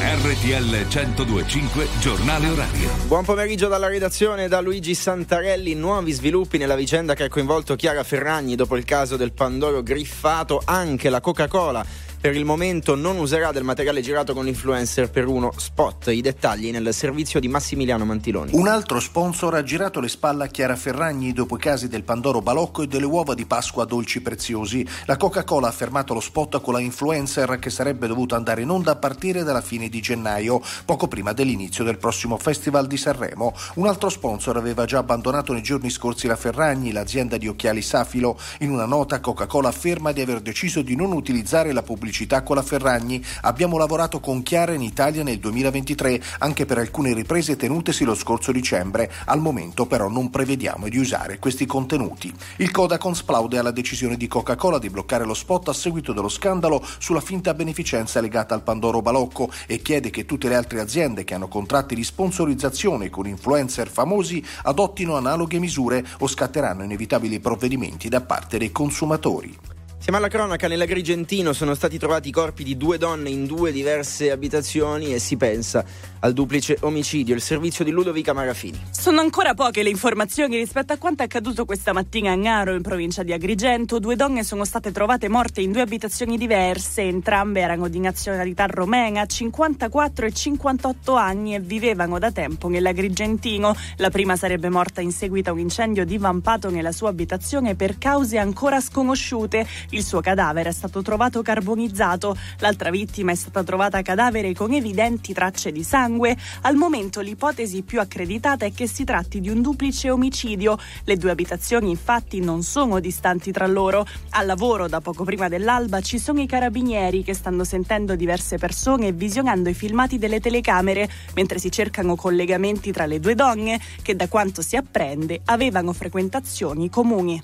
[0.00, 2.88] RTL 1025 Giornale Orario.
[3.08, 5.74] Buon pomeriggio dalla redazione da Luigi Santarelli.
[5.74, 10.62] Nuovi sviluppi nella vicenda che ha coinvolto Chiara Ferragni dopo il caso del Pandoro griffato.
[10.64, 11.84] Anche la Coca-Cola
[12.20, 16.08] per il momento non userà del materiale girato con l'influencer per uno spot.
[16.08, 18.50] I dettagli nel servizio di Massimiliano Mantiloni.
[18.54, 22.40] Un altro sponsor ha girato le spalle a Chiara Ferragni dopo i casi del Pandoro
[22.40, 24.84] Balocco e delle uova di Pasqua dolci preziosi.
[25.06, 28.92] La Coca-Cola ha fermato lo spot con la influencer che sarebbe dovuto andare in onda
[28.92, 33.54] a partire dalla fine di gennaio, poco prima dell'inizio del prossimo Festival di Sanremo.
[33.74, 38.36] Un altro sponsor aveva già abbandonato nei giorni scorsi la Ferragni, l'azienda di occhiali Safilo.
[38.60, 42.06] In una nota Coca-Cola afferma di aver deciso di non utilizzare la pubblicità
[42.42, 43.22] con la Ferragni.
[43.42, 48.52] Abbiamo lavorato con Chiara in Italia nel 2023, anche per alcune riprese tenutesi lo scorso
[48.52, 49.10] dicembre.
[49.26, 52.32] Al momento però non prevediamo di usare questi contenuti.
[52.56, 56.84] Il Codacons plaude alla decisione di Coca-Cola di bloccare lo spot a seguito dello scandalo
[56.98, 61.34] sulla finta beneficenza legata al Pandoro Balocco e chiede che tutte le altre aziende che
[61.34, 68.20] hanno contratti di sponsorizzazione con influencer famosi adottino analoghe misure o scatteranno inevitabili provvedimenti da
[68.20, 69.67] parte dei consumatori.
[70.00, 74.30] Siamo alla cronaca, nell'Agrigentino sono stati trovati i corpi di due donne in due diverse
[74.30, 75.84] abitazioni e si pensa
[76.20, 77.34] al duplice omicidio.
[77.34, 78.80] Il servizio di Ludovica Marafini.
[78.90, 82.80] Sono ancora poche le informazioni rispetto a quanto è accaduto questa mattina a Ngaro, in
[82.80, 83.98] provincia di Agrigento.
[83.98, 87.02] Due donne sono state trovate morte in due abitazioni diverse.
[87.02, 93.76] Entrambe erano di nazionalità romena, 54 e 58 anni e vivevano da tempo nell'Agrigentino.
[93.96, 98.38] La prima sarebbe morta in seguito a un incendio divampato nella sua abitazione per cause
[98.38, 99.66] ancora sconosciute.
[99.90, 102.36] Il suo cadavere è stato trovato carbonizzato.
[102.58, 106.36] L'altra vittima è stata trovata cadavere con evidenti tracce di sangue.
[106.62, 110.78] Al momento l'ipotesi più accreditata è che si tratti di un duplice omicidio.
[111.04, 114.06] Le due abitazioni infatti non sono distanti tra loro.
[114.30, 119.06] Al lavoro da poco prima dell'alba ci sono i carabinieri che stanno sentendo diverse persone
[119.06, 124.14] e visionando i filmati delle telecamere mentre si cercano collegamenti tra le due donne che
[124.14, 127.40] da quanto si apprende avevano frequentazioni comuni.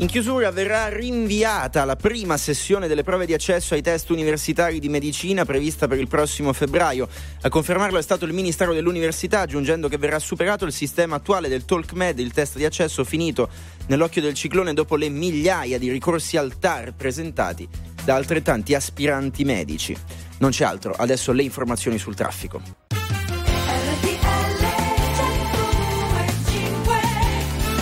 [0.00, 4.88] In chiusura verrà rinviata la prima sessione delle prove di accesso ai test universitari di
[4.88, 7.08] medicina prevista per il prossimo febbraio.
[7.40, 11.64] A confermarlo è stato il Ministero dell'Università, aggiungendo che verrà superato il sistema attuale del
[11.64, 13.48] TalkMed, il test di accesso finito
[13.88, 17.68] nell'occhio del ciclone dopo le migliaia di ricorsi al TAR presentati
[18.04, 19.96] da altrettanti aspiranti medici.
[20.38, 22.97] Non c'è altro, adesso le informazioni sul traffico.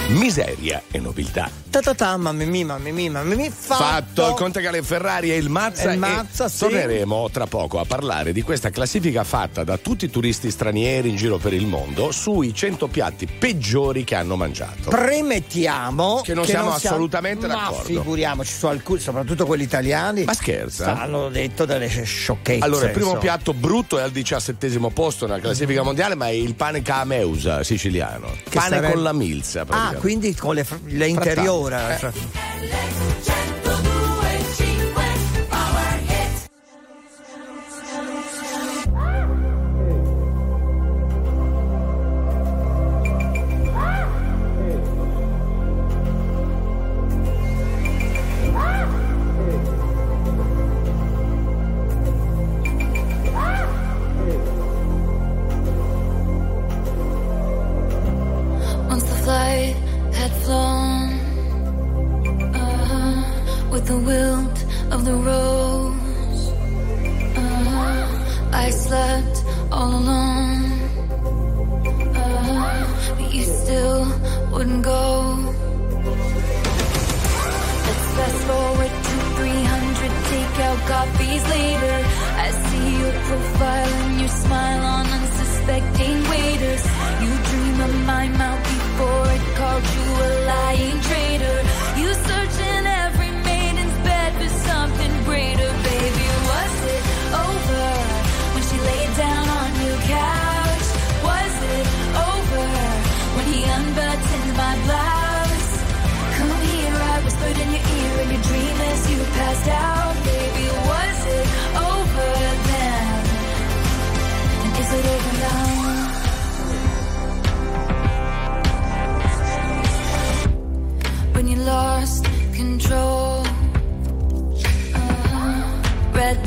[0.08, 1.50] Miseria e nobiltà.
[1.68, 3.82] Ta-ta-ta, mamma mia, mamma mia, mamma mia, fatto.
[3.82, 5.92] Fatto il Conte Gale Ferrari e il Mazza.
[5.92, 6.60] Il Mazza, sì.
[6.60, 11.16] Torneremo tra poco a parlare di questa classifica fatta da tutti i turisti stranieri in
[11.16, 14.88] giro per il mondo sui 100 piatti peggiori che hanno mangiato.
[14.88, 17.82] Premettiamo Che non siamo assolutamente ma d'accordo.
[17.84, 20.22] figuriamoci, su alcuni, soprattutto quelli italiani.
[20.24, 20.98] Ma scherza?
[21.00, 22.64] Hanno detto delle sciocchezze.
[22.64, 23.22] Allora, il primo insomma.
[23.22, 28.28] piatto brutto è al diciassettesimo posto nella classifica mondiale, ma è il pane cameusa siciliano.
[28.44, 29.60] Che pane sarebbe- con la milza.
[29.60, 29.94] Ah, praticamente.
[29.98, 31.98] Quindi con le, le interiora.
[31.98, 33.55] Eh.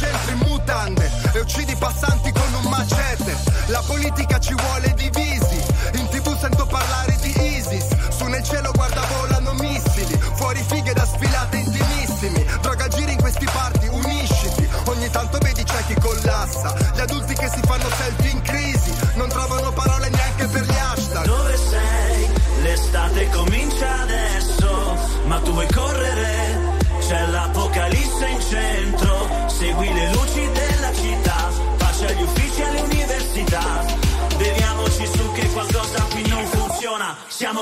[0.00, 0.39] chasing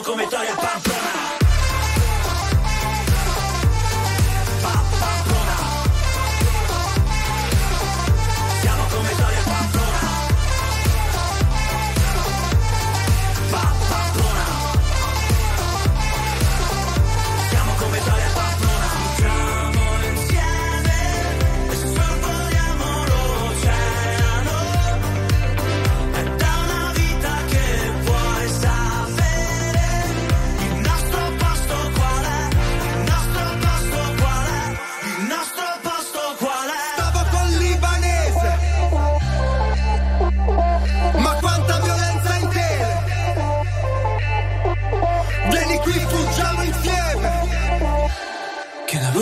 [0.09, 0.88] come Toria Pamplona.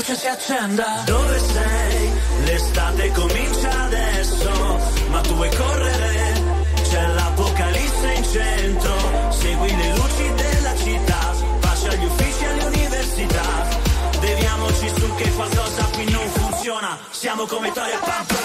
[0.07, 1.03] Luce si accenda.
[1.05, 2.13] Dove sei?
[2.45, 6.43] L'estate comincia adesso, ma tu vuoi correre?
[6.89, 13.69] C'è l'apocalisse in centro, segui le luci della città, pace agli uffici e alle università.
[14.21, 18.36] Beviamoci su che qualcosa qui non funziona, siamo come Toria Pamplona.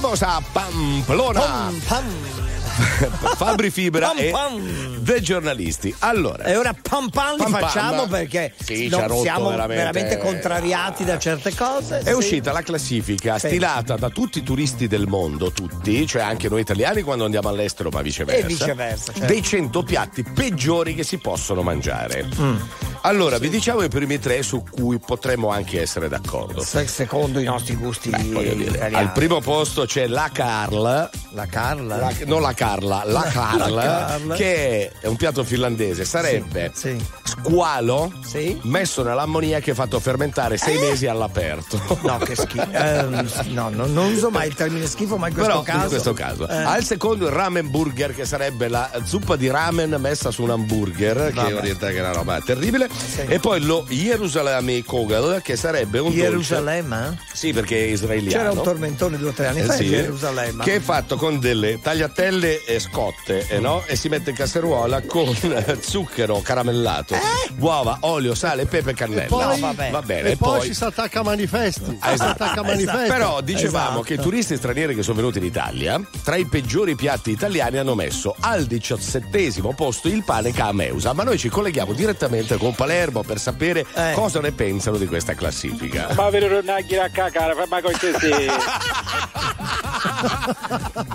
[0.00, 1.70] Vamos a Pamplona.
[3.36, 5.02] Fabri Fibra Pam, e pam.
[5.02, 5.94] The Giornalisti.
[5.98, 7.60] Allora, E ora pam pam li Pam, pam.
[7.60, 10.16] facciamo perché Sì, siamo veramente.
[10.16, 11.98] contrariati da certe cose.
[11.98, 12.12] È sì.
[12.12, 13.48] uscita la classifica Sì.
[13.48, 17.90] stilata da tutti i turisti del mondo, tutti, cioè anche noi italiani quando andiamo all'estero,
[17.90, 18.40] ma viceversa.
[18.46, 19.26] E viceversa, certo.
[19.26, 22.26] Dei 100 piatti peggiori che si possono mangiare.
[22.40, 22.56] Mm.
[23.04, 26.62] Allora, vi diciamo i primi tre su cui potremmo anche essere d'accordo.
[26.62, 28.94] Se- secondo i nostri gusti Voglio dire, italiani.
[28.94, 31.10] al primo posto c'è la Carl.
[31.34, 31.96] La Carla?
[31.96, 34.34] La- non la Carla, la Carl, La Carl.
[34.36, 37.04] che è un piatto finlandese, sarebbe Sì, sì.
[37.24, 38.58] squalo Sì.
[38.64, 41.80] messo nell'ammoniaca e fatto fermentare sei mesi all'aperto.
[42.02, 42.66] No, che schifo.
[42.70, 45.82] Ehm, no, no, non uso mai il termine schifo, ma in questo Però caso.
[45.84, 46.46] in questo caso.
[46.48, 50.50] Eh, Al secondo il ramen burger, che sarebbe la zuppa di ramen messa su un
[50.50, 51.48] hamburger, Vabbè.
[51.48, 52.90] che orienta che è una roba terribile.
[53.26, 56.22] E poi lo Jerusalem Kogel, che sarebbe un dolce.
[56.22, 57.18] Gerusalemme?
[57.32, 58.36] Sì, perché è israeliano.
[58.36, 60.64] C'era un tormentone due o tre anni Eh fa sì, in Gerusalemme.
[60.64, 63.82] che è fatto con delle tagliatelle e scotte eh, no?
[63.86, 67.14] e si mette in casseruola con eh, zucchero caramellato,
[67.58, 69.26] uova, olio, sale, pepe e cannella.
[69.26, 70.28] poi- No, va bene.
[70.28, 71.96] E E poi, poi ci si attacca a manifesti.
[72.00, 72.42] Ah, Si esatto.
[72.44, 73.08] attacca a manifesti.
[73.10, 74.02] Però dicevamo Esatto.
[74.02, 77.94] che i turisti stranieri che sono venuti in Italia, tra i peggiori piatti italiani hanno
[77.94, 81.12] messo al diciassettesimo posto il pane cameusa.
[81.12, 84.10] Ma noi ci colleghiamo direttamente con Palermo per sapere Eh.
[84.14, 86.08] cosa ne pensano di questa classifica.
[86.16, 88.50] Ma per non andare a cacare, fammi con te.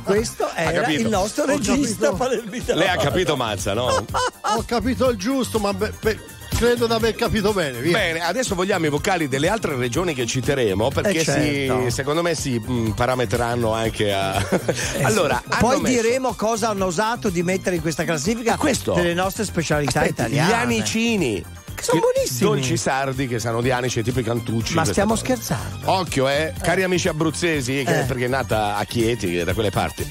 [0.05, 1.01] Questo era capito.
[1.01, 2.79] il nostro regista palermitano.
[2.79, 3.87] Lei ha capito Mazza, no?
[3.87, 6.17] Ho capito il giusto, ma be- be-
[6.57, 7.79] credo di aver capito bene.
[7.79, 7.97] Via.
[7.97, 11.83] Bene, adesso vogliamo i vocali delle altre regioni che citeremo perché Eh, certo.
[11.85, 14.33] si- secondo me si mh, parametreranno anche a.
[15.03, 18.93] allora, hanno Poi messo- diremo cosa hanno osato di mettere in questa classifica Ah, questo?
[18.93, 20.49] delle nostre specialità Aspetti, italiane.
[20.49, 21.43] Gli anicini.
[21.77, 22.49] Che sono buonissimi.
[22.49, 24.73] Dolci sardi che sanno di anici, tipo i cantucci.
[24.73, 25.23] Ma stiamo cose.
[25.25, 25.91] scherzando.
[25.91, 28.03] Occhio, eh, cari amici abruzzesi, che- Eh.
[28.05, 30.03] perché è nata a Chieti, che è da quelle parti.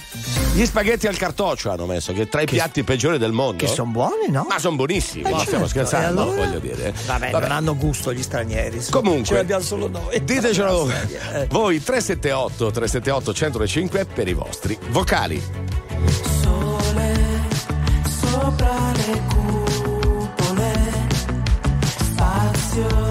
[0.55, 3.57] Gli spaghetti al cartoccio hanno messo, che è tra i piatti peggiori del mondo.
[3.65, 4.47] Che sono buoni, no?
[4.49, 6.47] Ma sono buonissimi, Eh, ma stiamo certo, scherzando, e allora?
[6.47, 6.95] voglio dire.
[7.05, 8.81] Vabbè, non hanno gusto gli stranieri.
[8.81, 8.91] su.
[8.93, 10.23] Comunque, ce l'abbiamo solo noi.
[10.23, 10.89] Ditecelo
[11.33, 11.47] Eh.
[11.51, 15.43] voi 378 378 105 per i vostri vocali.
[16.43, 16.76] Sole
[22.77, 23.06] you.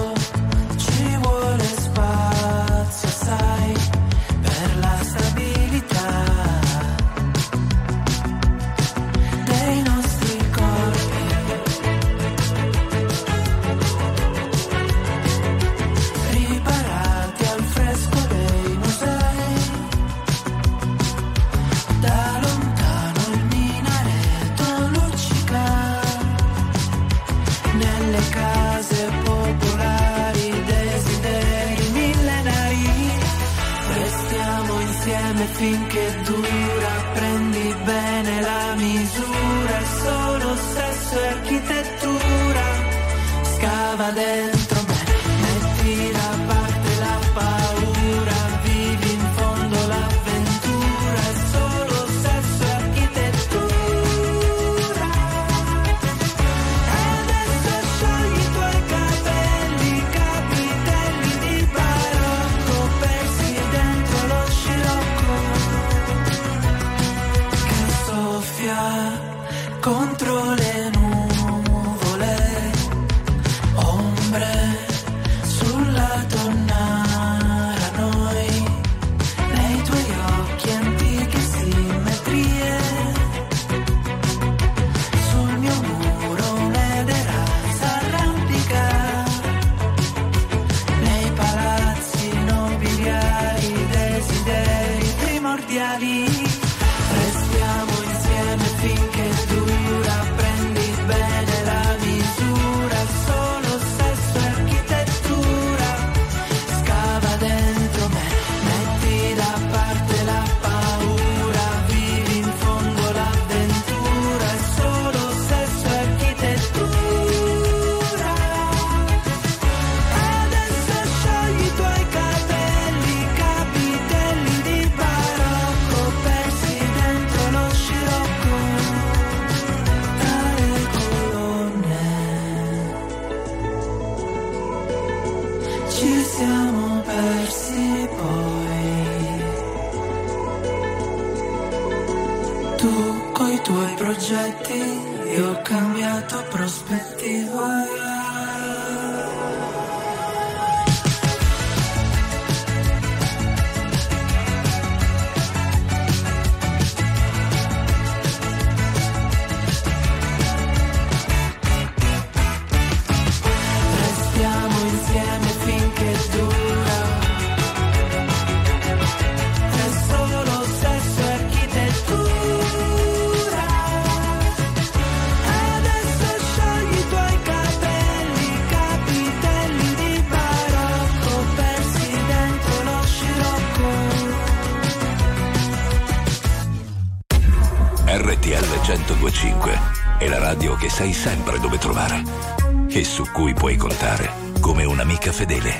[195.38, 195.76] fedele.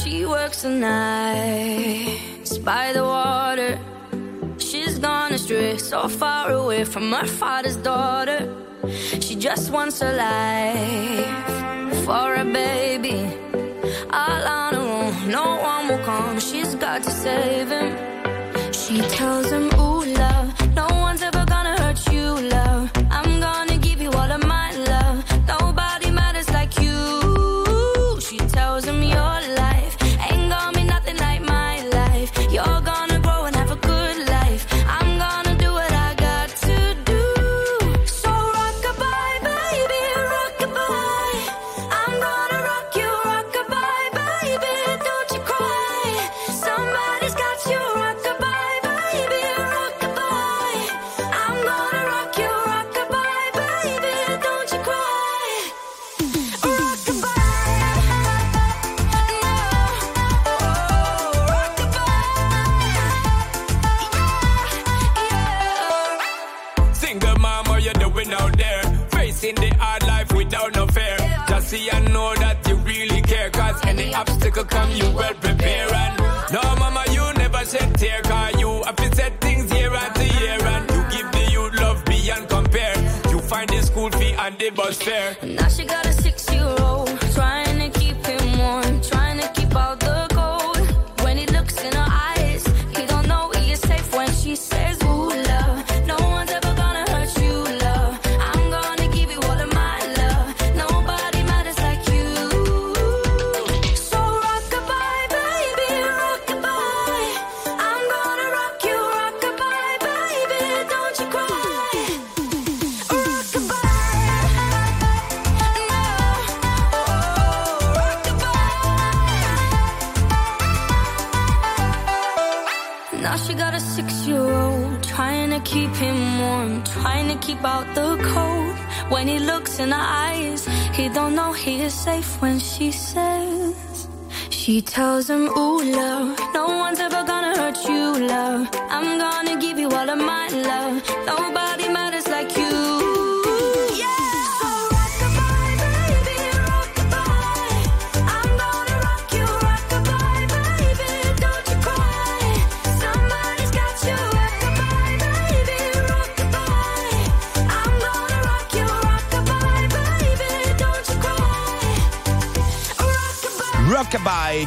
[0.00, 3.78] She works the night by the water.
[4.58, 7.51] She's gone astray, so far away from her father.
[19.22, 19.71] chosen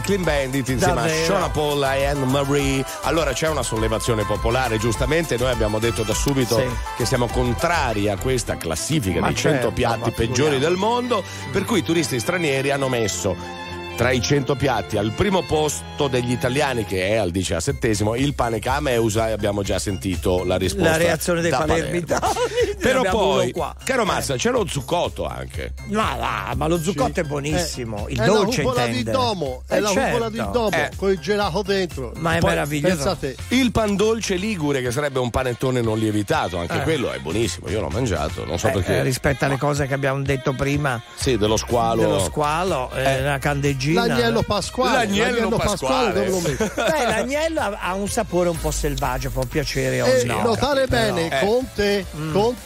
[0.06, 1.22] Clean Bandit insieme Davvero.
[1.22, 2.86] a Shona Paul e Anne Marie.
[3.02, 5.36] Allora c'è una sollevazione popolare, giustamente.
[5.36, 6.66] Noi abbiamo detto da subito Sì.
[6.98, 11.66] che siamo contrari a questa classifica Ma dei 100 certo, piatti peggiori del mondo, per
[11.66, 13.64] cui i turisti stranieri hanno messo
[13.96, 18.60] tra i 100 piatti al primo posto degli italiani che è al diciassettesimo il pane
[18.60, 22.34] cameusa e abbiamo già sentito la risposta La reazione dei palermitani.
[22.90, 23.76] Però poi qua.
[23.84, 28.06] caro Mazza c'è lo zuccotto anche Ma va, ma lo zucotto è buonissimo.
[28.10, 29.12] Il è dolce la cupola intende.
[29.12, 30.52] di domo, è Eh, la cupola di certo.
[30.52, 30.90] domo Eh.
[30.96, 32.12] con il gelato dentro.
[32.18, 32.96] Ma è Poi, meraviglioso.
[32.96, 36.82] Pensate, Il pan dolce ligure, che sarebbe un panettone non lievitato, anche Eh.
[36.84, 37.70] quello è buonissimo.
[37.70, 38.98] Io l'ho mangiato, non so Eh, perché.
[38.98, 42.02] eh, rispetto alle cose che abbiamo detto prima Sì, dello squalo.
[42.02, 43.22] dello squalo, eh, Eh.
[43.22, 44.06] la candeggina.
[44.06, 45.06] l'agnello pasquale.
[45.06, 46.14] L'agnello pasquale.
[46.14, 46.64] dove lo metti?
[46.76, 51.46] Beh, l'agnello ha, un sapore un po' selvaggio, può piacere E notare bene, Eh.
[51.46, 52.06] Conte,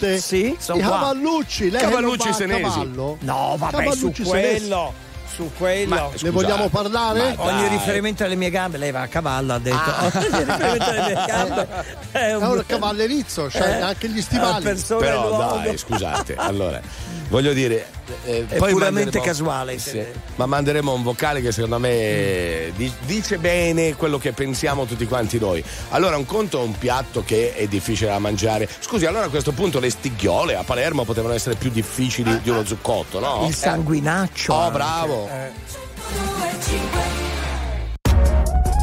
[0.09, 0.91] Conte, Sì, sono i qua.
[0.91, 2.61] cavallucci, lei Cavallucci senesi.
[2.61, 3.17] cavallo?
[3.21, 4.59] No, vabbè, Cavallucci su senesi.
[4.67, 4.93] quello.
[5.33, 5.95] Su quello.
[5.95, 7.33] Ma, Ne Scusate, vogliamo parlare?
[7.37, 9.77] Ogni riferimento alle mie gambe, lei va a cavallo, ha detto.
[10.01, 11.67] Ogni riferimento alle mie gambe
[12.11, 14.63] è È un, un cavallerizzo, c'ha Eh, anche gli stivali.
[14.63, 16.35] persona Però dai, scusate.
[16.35, 16.81] Allora,
[17.29, 17.85] voglio dire.
[18.25, 20.03] eh, È poi puramente manderemo- casuale, Sì,
[20.35, 25.39] ma manderemo un vocale che secondo me di- dice bene quello che pensiamo tutti quanti
[25.39, 25.63] noi.
[25.89, 28.67] Allora, un conto è un piatto che è difficile da mangiare.
[28.79, 32.65] Scusi, allora a questo punto le stighiole a Palermo potevano essere più difficili di uno
[32.65, 33.45] zuccotto, no?
[33.47, 34.53] Il sanguinaccio.
[34.53, 34.71] Oh, anche.
[34.73, 35.29] bravo.
[35.31, 35.77] Eh.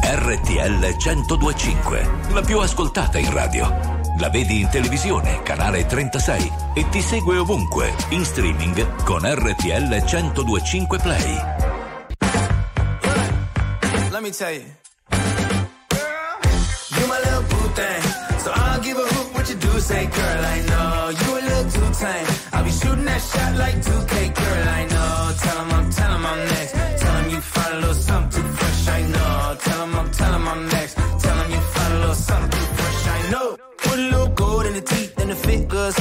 [0.09, 3.96] RTL 1025, la più ascoltata in radio.
[4.19, 10.97] La vedi in televisione, canale 36 e ti segue ovunque, in streaming con RTL 1025
[10.97, 11.41] Play.
[14.09, 14.63] Let me tell you.
[16.95, 18.01] You my little boo thing.
[18.39, 21.09] So I don't give a hoot what you do, say, girl, I know.
[21.09, 22.27] You a little too tame.
[22.53, 25.33] I'll be shooting that shot like 2K, girl, I know.
[25.43, 26.73] Tell 'em I'm, tell 'em I'm next.
[27.01, 28.46] Tell 'em you find a little something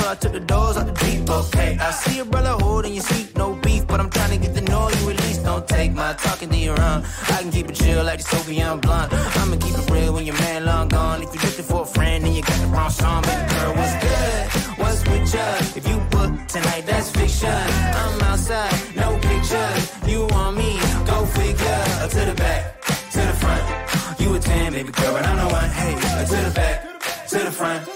[0.06, 1.76] I took the doors out the deep, okay.
[1.80, 4.60] I see a brother holding your seat, no beef, but I'm trying to get the
[4.60, 5.42] know you at least.
[5.42, 7.02] Don't take my talking to your own.
[7.34, 9.12] I can keep it chill like the Soviet blunt.
[9.12, 11.24] I'ma keep it real when your man long gone.
[11.24, 13.96] If you're looking for a friend and you got the wrong song, baby girl, what's
[14.04, 14.78] good?
[14.78, 15.46] What's with ya?
[15.74, 17.50] If you book tonight, that's fiction.
[17.50, 19.82] I'm outside, no pictures.
[20.06, 20.78] You want me?
[21.04, 21.82] Go figure.
[21.98, 22.80] Uh, To the back,
[23.10, 24.20] to the front.
[24.20, 25.70] You a 10, baby girl, but I'm the one.
[25.70, 27.95] Hey, uh, to the back, to the front.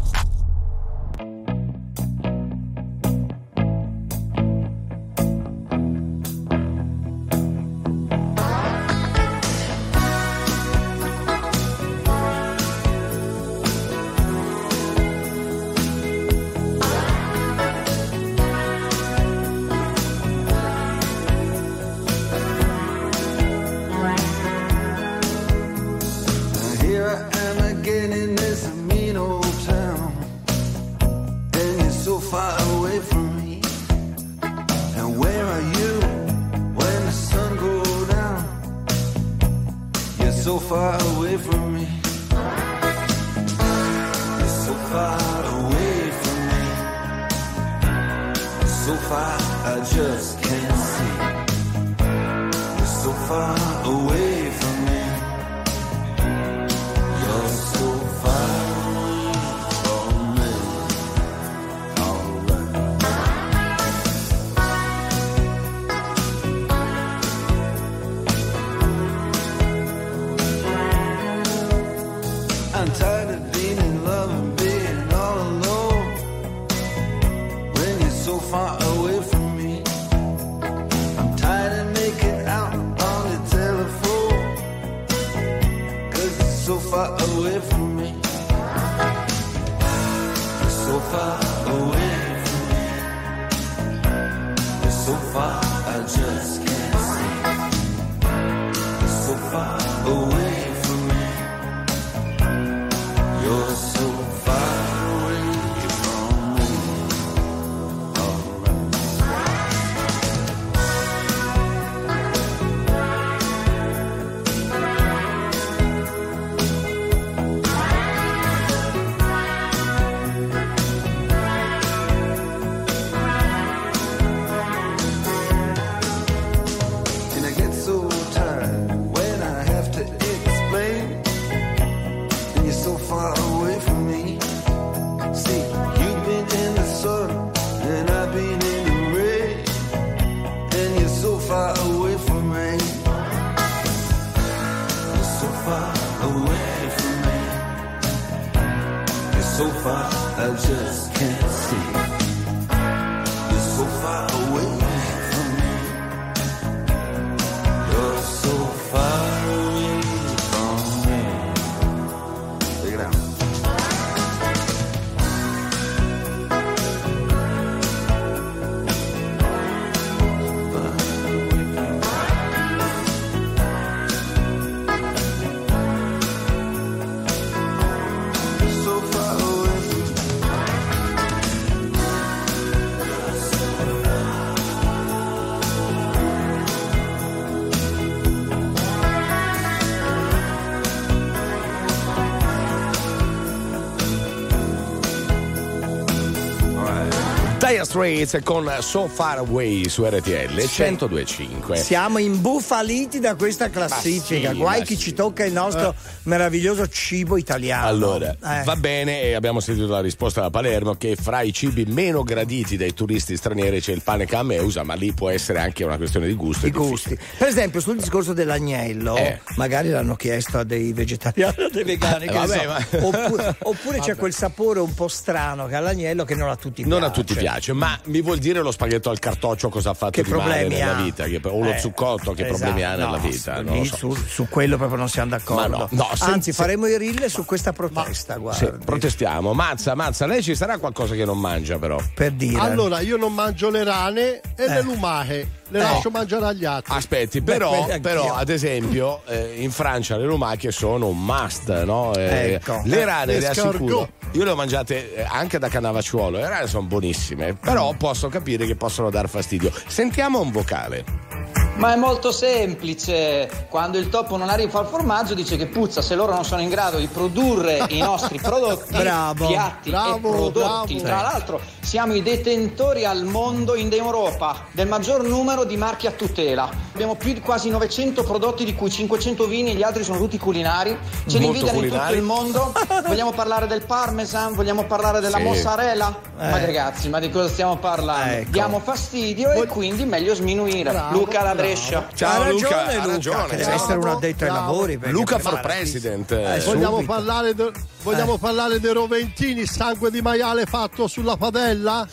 [197.71, 201.77] Dire Straits con So Far Away su RTL 1025.
[201.77, 204.51] Siamo imbufaliti da questa classifica.
[204.51, 205.03] Sì, Guai chi sì.
[205.03, 207.87] ci tocca il nostro meraviglioso cibo italiano.
[207.87, 208.63] Allora, Eh.
[208.63, 212.77] va bene, e abbiamo sentito la risposta da Palermo che fra i cibi meno graditi
[212.77, 216.33] dai turisti stranieri c'è il pane cameusa, ma lì può essere anche una questione di
[216.33, 216.65] gusto.
[216.65, 216.89] I è difficile.
[217.15, 217.19] gusti.
[217.37, 219.39] Per esempio, sul discorso dell'agnello, Eh.
[219.55, 222.25] magari l'hanno chiesto a dei vegetariani o dei vegani.
[222.25, 222.67] Eh, vabbè, so.
[222.67, 222.79] ma-
[223.11, 226.83] Oppure, oppure c'è quel sapore un po' strano che ha l'agnello che non a tutti
[226.83, 226.89] piace.
[226.89, 230.11] Non a tutti piace, ma mi vuol dire lo spaghetto al cartoccio cosa ha fatto
[230.11, 231.01] Che di male nella ha?
[231.01, 231.25] vita?
[231.25, 233.61] Che- o lo Eh, zuccotto che esatto, problemi ha nella no, vita?
[233.61, 233.95] Lo so.
[233.95, 235.61] su, su quello proprio non siamo d'accordo.
[235.61, 238.77] Ma no, no, se- Anzi, faremo i rille su questa protesta, Sì, guarda.
[238.83, 239.53] protestiamo.
[239.53, 241.99] Mazza, mazza, lei ci sarà qualcosa che non mangia però.
[242.13, 242.59] Per dire.
[242.59, 245.81] Allora, io non mangio le rane e le lumache, le Eh.
[245.81, 246.93] lascio mangiare agli altri.
[246.95, 247.99] Aspetti, Beh, però, anch'io.
[248.01, 252.13] però, ad esempio, eh, in Francia le lumache sono un must, no?
[252.15, 252.81] Eh, Ecco.
[252.85, 253.73] Le Eh, rane, le l'escargot.
[253.75, 254.09] assicuro.
[254.33, 258.65] Io le ho mangiate eh, anche da Cannavacciuolo, le rane sono buonissime, però posso capire
[258.65, 259.71] che possono dar fastidio.
[259.87, 261.60] Sentiamo un vocale.
[261.75, 263.49] Ma è molto semplice.
[263.69, 266.69] Quando il topo non arriva al formaggio dice che puzza se loro non sono in
[266.69, 270.95] grado di produrre i nostri prodotti, Bravo, piatti bravo, e prodotti.
[270.95, 271.07] bravo.
[271.07, 276.11] Tra l'altro siamo i detentori al mondo in Europa del maggior numero di marchi a
[276.11, 276.69] tutela.
[276.93, 280.37] Abbiamo più di quasi 900 prodotti di cui 500 vini e gli altri sono tutti
[280.37, 280.95] culinari.
[281.27, 282.73] Ce li invidiano in tutto il mondo.
[283.07, 285.43] Vogliamo parlare del parmesan, vogliamo parlare della Sì.
[285.43, 286.19] mozzarella?
[286.37, 286.65] Ma Eh.
[286.65, 288.35] ragazzi, ma di cosa stiamo parlando?
[288.35, 288.51] Ecco.
[288.51, 290.91] Diamo fastidio e quindi meglio sminuire.
[290.91, 291.60] Bravo, Luca la.
[291.61, 292.07] Brescia.
[292.15, 293.47] Ciao ha Luca, ragione, ha Luca, ragione.
[293.49, 293.73] deve Ciao.
[293.75, 294.99] essere un addetto ai lavori.
[295.03, 296.31] Luca for president.
[296.31, 297.11] Eh, Vogliamo, subito.
[297.13, 297.71] parlare, de-
[298.03, 302.07] vogliamo parlare dei roventini, sangue di maiale fatto sulla padella?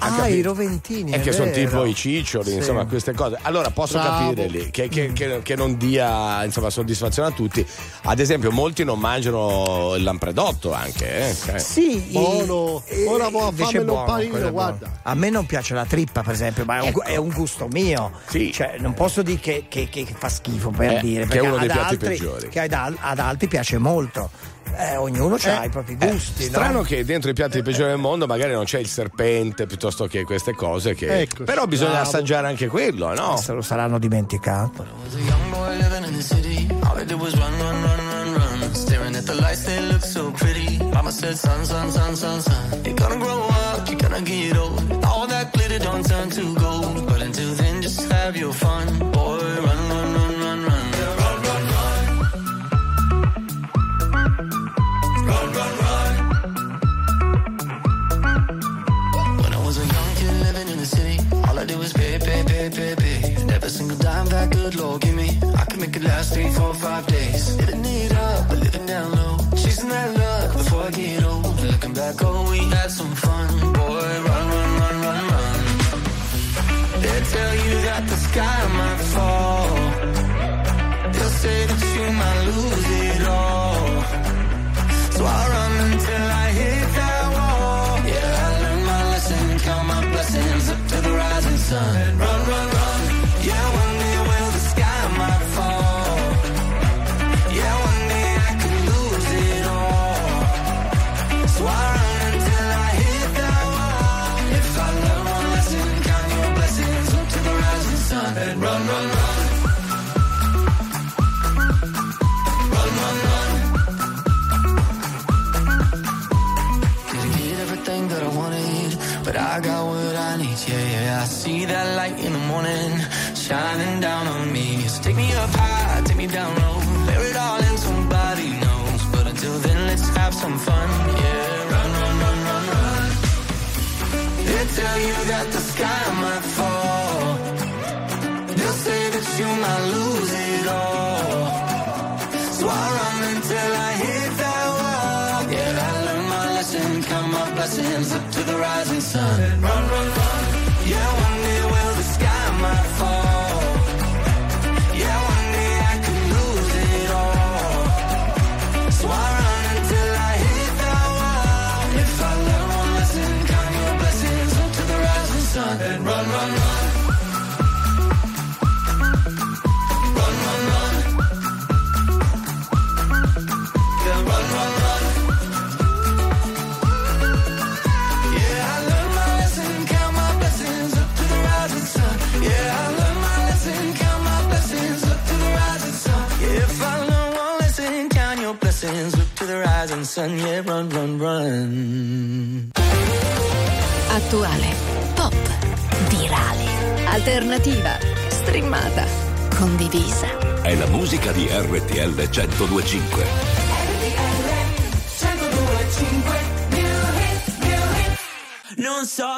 [0.00, 1.12] Ah, i roventini.
[1.12, 2.56] E è che sono tipo i ciccioli, Sì.
[2.56, 3.38] insomma, queste cose.
[3.42, 4.28] Allora posso Bravo.
[4.32, 7.66] capire lì che, che- che- che non dia insomma, soddisfazione a tutti.
[8.02, 11.28] Ad esempio, molti non mangiano il lampredotto anche.
[11.30, 11.58] Eh?
[11.58, 12.82] Sì, Buono.
[12.90, 14.50] i- Ora può invece farmelo è buono, buono.
[14.52, 15.00] guarda.
[15.02, 17.02] A me non piace la trippa, per esempio, ma è un, Ecco.
[17.02, 18.12] è un gusto mio.
[18.28, 18.52] Sì.
[18.52, 21.26] Cioè, non posso dire che, che- che fa schifo per Eh, dire.
[21.26, 22.48] che è perché uno dei ad piatti altri, peggiori.
[22.48, 24.30] Che ad, ad altri piace molto.
[24.76, 26.44] Eh, ognuno ha i propri Eh, gusti.
[26.44, 26.50] no?
[26.50, 30.24] strano che dentro i piatti peggiori del mondo magari non c'è il serpente piuttosto che
[30.24, 30.94] queste cose.
[30.94, 31.20] Che...
[31.22, 32.06] Eccoci, Però bisogna bravo.
[32.08, 33.36] assaggiare anche quello, no?
[33.36, 34.86] Se lo saranno dimenticato.
[35.04, 36.66] was a young boy living in the city.
[36.82, 38.74] All I did was run, run, run, run, run.
[38.74, 40.78] Staring at the lights, they look so pretty.
[40.78, 42.84] Mama mama said, son, son, son, son, son.
[42.84, 45.04] You're gonna grow up, you're gonna get old.
[45.04, 47.06] All that glitter don't turn to gold.
[47.06, 48.98] But until then, just have your fun.
[49.10, 50.27] Boy, run, run, run.
[61.58, 63.34] All I did was pay, pay, pay, pay, pay.
[63.34, 65.28] And every single dime that good Lord give me,
[65.60, 67.56] I could make it last three, four, five days.
[67.56, 69.36] Living it up, but living down low.
[69.56, 71.60] Chasing that luck before I get old.
[71.60, 73.48] Looking back, oh, we had some fun.
[73.72, 75.64] Boy, run, run, run, run, run.
[77.02, 79.77] They tell you that the sky might fall.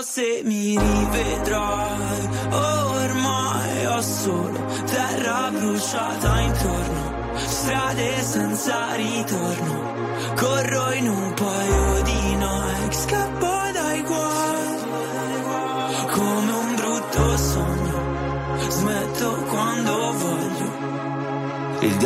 [0.03, 9.40] Se mi rivedrai, ormai ho solo terra bruciata intorno, strade senza ritorno,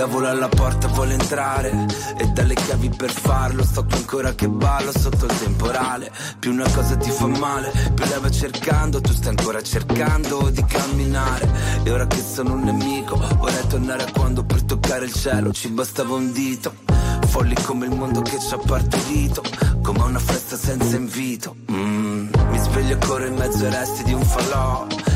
[0.04, 1.86] diavolo alla porta vuole entrare.
[2.18, 3.64] E dalle chiavi per farlo.
[3.64, 6.12] Sto qui ancora che ballo sotto il temporale.
[6.38, 9.00] Più una cosa ti fa male più lei va cercando.
[9.00, 11.48] Tu stai ancora cercando di camminare.
[11.82, 15.68] E ora che sono un nemico vorrei tornare a quando per toccare il cielo ci
[15.68, 16.74] bastava un dito.
[17.26, 19.42] Folli come il mondo che ci ha partorito
[19.82, 21.56] come una festa senza invito.
[21.70, 24.86] Mm, mi sveglio e corro in mezzo ai resti di un falò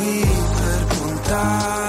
[0.00, 0.24] qui
[0.56, 1.79] per puntare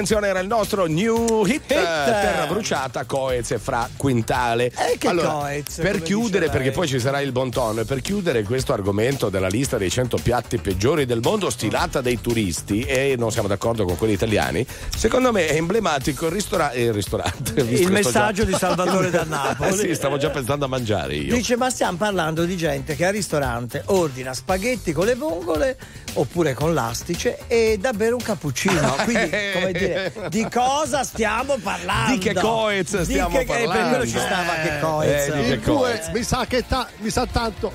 [0.00, 1.59] Attenzione, era il nostro new hit,
[2.04, 4.66] Terra bruciata, Coez e Fra Quintale.
[4.66, 8.72] Eh, che Coez, Per chiudere, perché poi ci sarà il bon ton, per chiudere questo
[8.72, 13.48] argomento della lista dei 100 piatti peggiori del mondo stilata dai turisti e non siamo
[13.48, 17.60] d'accordo con quelli italiani, secondo me è emblematico il, ristora- il ristorante.
[17.60, 19.70] Il già- messaggio di Salvatore da Napoli.
[19.70, 21.34] Eh sì, stavo già pensando a mangiare io.
[21.34, 25.76] Dice, ma stiamo parlando di gente che al ristorante ordina spaghetti con le vongole
[26.14, 28.94] oppure con l'astice e da bere un cappuccino.
[29.04, 31.79] Quindi, come dire, di cosa stiamo parlando?
[32.08, 33.88] Di che Coez stiamo che- eh, per parlando?
[33.96, 35.28] quello ci stava che Coez.
[35.28, 36.08] Eh, Coez.
[36.08, 37.72] mi sa che ta- mi sa tanto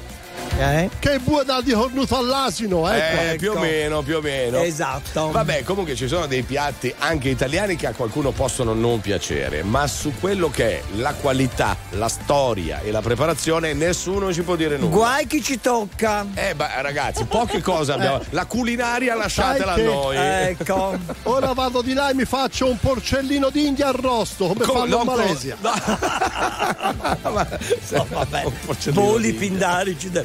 [0.58, 0.90] Eh?
[1.00, 3.32] che bue dà di cornuto all'asino, ecco.
[3.34, 4.60] Eh, più o meno, più o meno.
[4.60, 5.32] Esatto.
[5.32, 9.86] Vabbè, comunque ci sono dei piatti anche italiani che a qualcuno possono non piacere, ma
[9.88, 14.78] su quello che è la qualità, la storia e la preparazione nessuno ci può dire
[14.78, 14.96] nulla.
[14.96, 16.26] Guai chi ci tocca.
[16.34, 18.22] Eh, beh, ragazzi, poche cose abbiamo.
[18.30, 20.16] La culinaria lasciatela a noi.
[20.18, 20.98] Ecco.
[21.24, 24.90] Ora vado di là e mi faccio un porcellino d'India arrosto, come Con- fanno in
[24.92, 25.58] non con- Malesia.
[25.62, 27.48] Ma-
[27.84, 28.44] se- Oh, vabbè.
[28.92, 30.25] Voli pindarici del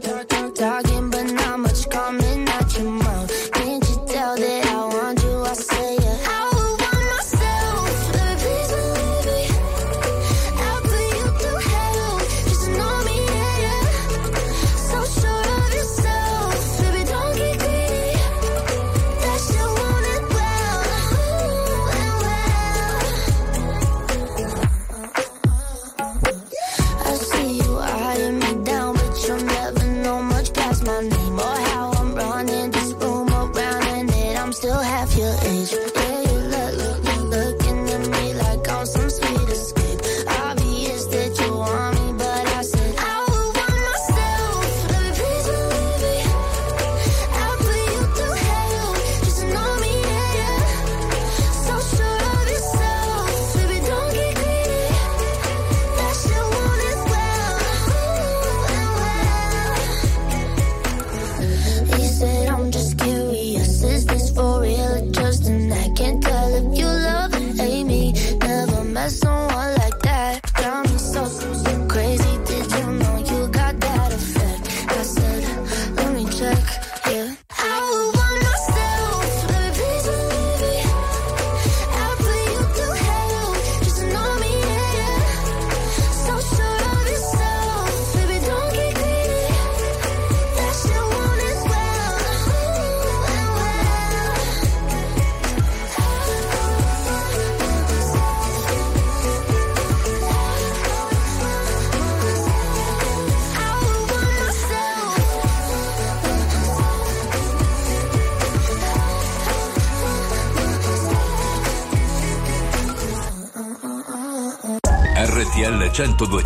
[0.00, 0.83] Dark, dark, dark.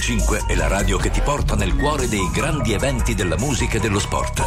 [0.08, 3.80] 1025 è la radio che ti porta nel cuore dei grandi eventi della musica e
[3.80, 4.42] dello sport.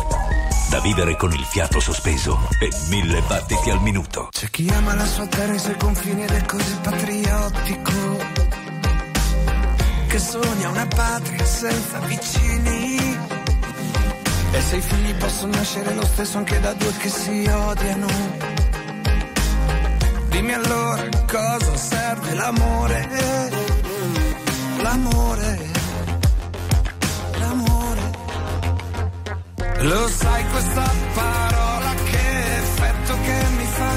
[0.71, 4.29] Da vivere con il fiato sospeso e mille battiti al minuto.
[4.31, 7.91] C'è chi ama la sua terra e i suoi confini ed è così patriottico
[10.07, 13.19] che sogna una patria senza vicini.
[14.53, 18.07] E se i figli possono nascere lo stesso anche da due che si odiano.
[20.29, 23.51] Dimmi allora cosa serve l'amore.
[24.91, 25.57] L'amore.
[27.39, 28.11] L'amore.
[29.80, 33.91] Lo sai questa parola che effetto che mi fa?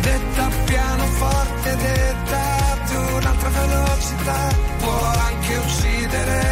[0.00, 2.40] Detta piano forte, detta
[2.72, 4.38] ad un'altra velocità.
[4.80, 6.45] Può anche uccidere,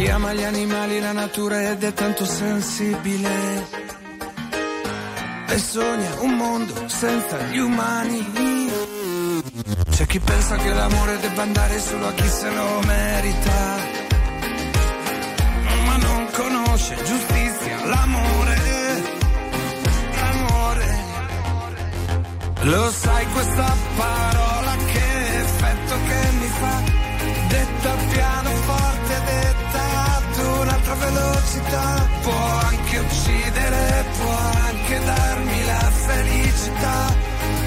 [0.00, 3.78] chi ama gli animali, la natura ed è tanto sensibile.
[5.46, 8.18] e sogna un mondo senza gli umani.
[9.90, 13.76] C'è chi pensa che l'amore debba andare solo a chi se lo merita,
[15.86, 18.56] ma non conosce giustizia, l'amore,
[20.18, 20.88] l'amore.
[22.62, 26.82] Lo sai questa parola che effetto che mi fa,
[27.48, 29.69] detta piano forte, detta
[30.90, 34.36] un'altra velocità, può anche uccidere, può
[34.68, 37.14] anche darmi la felicità,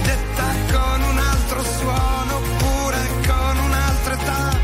[0.03, 2.97] detta con un altro suono, oppure
[3.27, 4.57] con un'altra età,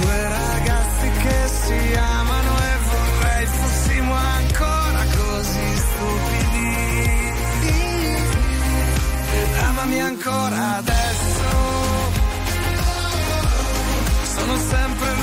[0.00, 7.38] due ragazzi che si amano e vorrei fossimo ancora così stupidi.
[9.68, 11.48] Amami ancora adesso.
[14.34, 15.19] Sono sempre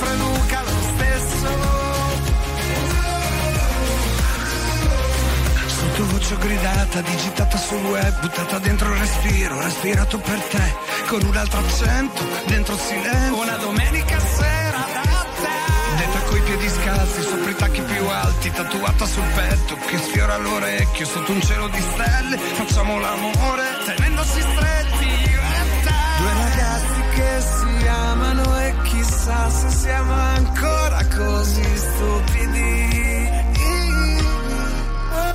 [0.00, 1.48] sempre Luca lo stesso.
[5.66, 10.74] Sottovoce gridata, digitata sul web, buttata dentro il respiro, respirato per te,
[11.06, 13.42] con un altro accento, dentro il silenzio.
[13.42, 15.96] Una domenica sera da te.
[15.96, 21.06] Detta coi piedi scalzi, sopra i tacchi più alti, tatuata sul petto, che sfiora l'orecchio,
[21.06, 24.79] sotto un cielo di stelle, facciamo l'amore, tenendosi stretti
[29.30, 33.28] chissà se siamo ancora così stupidi.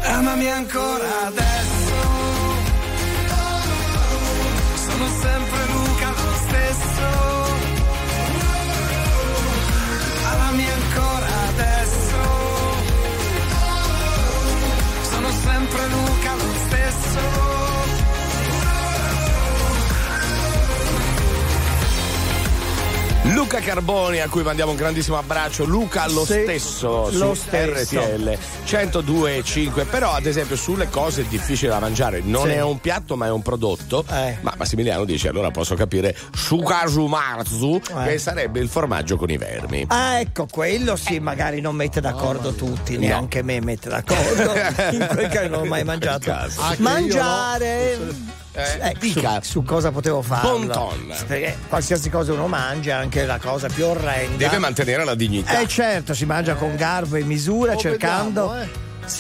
[0.04, 1.96] Amami ancora adesso.
[4.86, 7.08] Sono sempre Luca lo stesso.
[10.32, 12.22] Amami ancora adesso.
[15.10, 17.45] Sono sempre Luca lo stesso.
[23.36, 28.00] Luca Carboni a cui mandiamo un grandissimo abbraccio, Luca lo Sì, stesso lo su stesso.
[28.00, 32.52] RTL 102.5 però ad esempio sulle cose difficili da mangiare non Sì.
[32.54, 37.76] è un piatto ma è un prodotto ma Massimiliano dice allora posso capire Sukasu Marzu
[37.76, 38.04] Eh.
[38.08, 42.54] che sarebbe il formaggio con i vermi Ah, ecco, quello sì, magari non mette d'accordo
[42.54, 44.54] tutti, neanche me mette d'accordo.
[44.96, 46.34] In quel caso non l'ho mai mangiato.
[46.78, 47.98] Mangiare.
[48.56, 49.42] Eh, dica.
[49.42, 50.58] su, su cosa potevo farlo?
[50.58, 51.14] Bon ton.
[51.28, 54.38] Perché qualsiasi cosa uno mangia, anche la cosa più orrenda.
[54.38, 58.50] deve mantenere la dignità Eh certo, si mangia con garbo e misura, Lo cercando.
[58.50, 58.72] vediamo,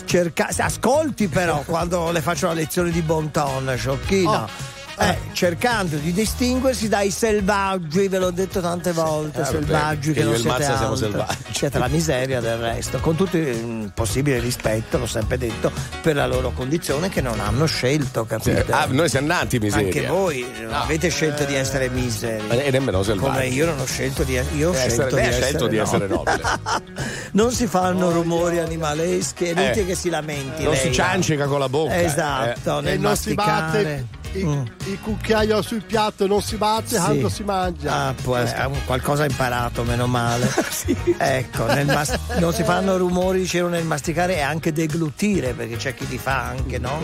[0.05, 4.73] cerca- ascolti però quando le faccio la lezione di bon ton, sciocchino.
[4.97, 10.19] Eh, cercando di distinguersi dai selvaggi, ve l'ho detto tante volte, Eh, vabbè, selvaggi che
[10.19, 10.95] che non siete Mazza siamo altro.
[10.95, 11.35] selvaggi.
[11.51, 15.69] Siete la miseria del resto, con tutto il possibile rispetto, l'ho sempre detto,
[16.01, 18.65] per la loro condizione che non hanno scelto, capite?
[18.69, 22.47] Ah, noi siamo nati miseria Anche voi non avete scelto di essere miseri.
[22.47, 25.27] e nemmeno selvaggi Come io non ho scelto di, io ho Eh, essere- scelto lei
[25.27, 26.41] di ha scelto di essere nobile.
[27.31, 30.63] non si fanno rumori animaleschi, è inutile Eh, che si lamenti.
[30.63, 30.81] non lei.
[30.81, 32.81] si ciancica con la bocca Esatto, eh.
[32.81, 33.83] nel e non si masticare.
[33.83, 34.65] batte il, Mm.
[34.85, 37.01] il cucchiaio sul piatto non si batte Sì.
[37.01, 40.49] quando si mangia Ah, eh, qualcosa ha imparato, meno male.
[41.17, 45.93] Ecco, nel mas- non si fanno rumori, dicevo, nel masticare e anche deglutire, perché c'è
[45.93, 47.01] chi li fa anche, no?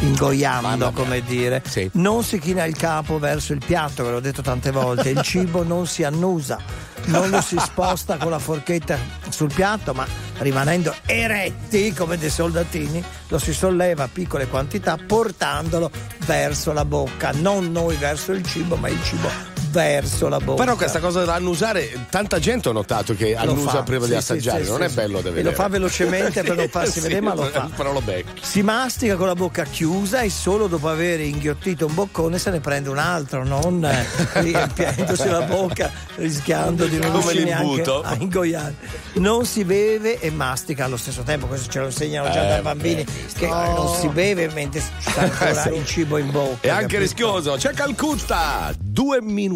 [0.00, 1.62] Ingoiando, come dire.
[1.92, 5.62] Non si china il capo verso il piatto, ve l'ho detto tante volte, il cibo
[5.62, 6.58] non si annusa,
[7.06, 8.98] non lo si sposta con la forchetta
[9.28, 10.06] sul piatto, ma
[10.38, 15.90] rimanendo eretti come dei soldatini, lo si solleva a piccole quantità portandolo
[16.26, 20.62] verso la bocca, non noi verso il cibo, ma il cibo verso la bocca.
[20.62, 24.62] Però questa cosa da annusare, tanta gente ho notato che annusa prima sì, di assaggiare,
[24.64, 25.50] sì, non sì, è bello da E vedere.
[25.50, 27.68] lo fa velocemente per non farsi vedere, ma lo fa.
[27.74, 28.40] Però lo becchi.
[28.44, 32.60] Si mastica con la bocca chiusa e solo dopo aver inghiottito un boccone se ne
[32.60, 34.06] prende un altro, non eh,
[34.40, 38.74] riempiendosi la bocca rischiando di non Come riuscire neanche a ingoiare.
[39.14, 42.62] Non si beve e mastica allo stesso tempo, questo ce lo insegnano già Eh, dai
[42.62, 43.04] bambini,
[43.36, 46.58] che non si beve mentre c'è ancora il cibo in bocca.
[46.60, 46.98] È anche capito?
[47.00, 47.54] rischioso.
[47.56, 48.72] C'è Calcutta,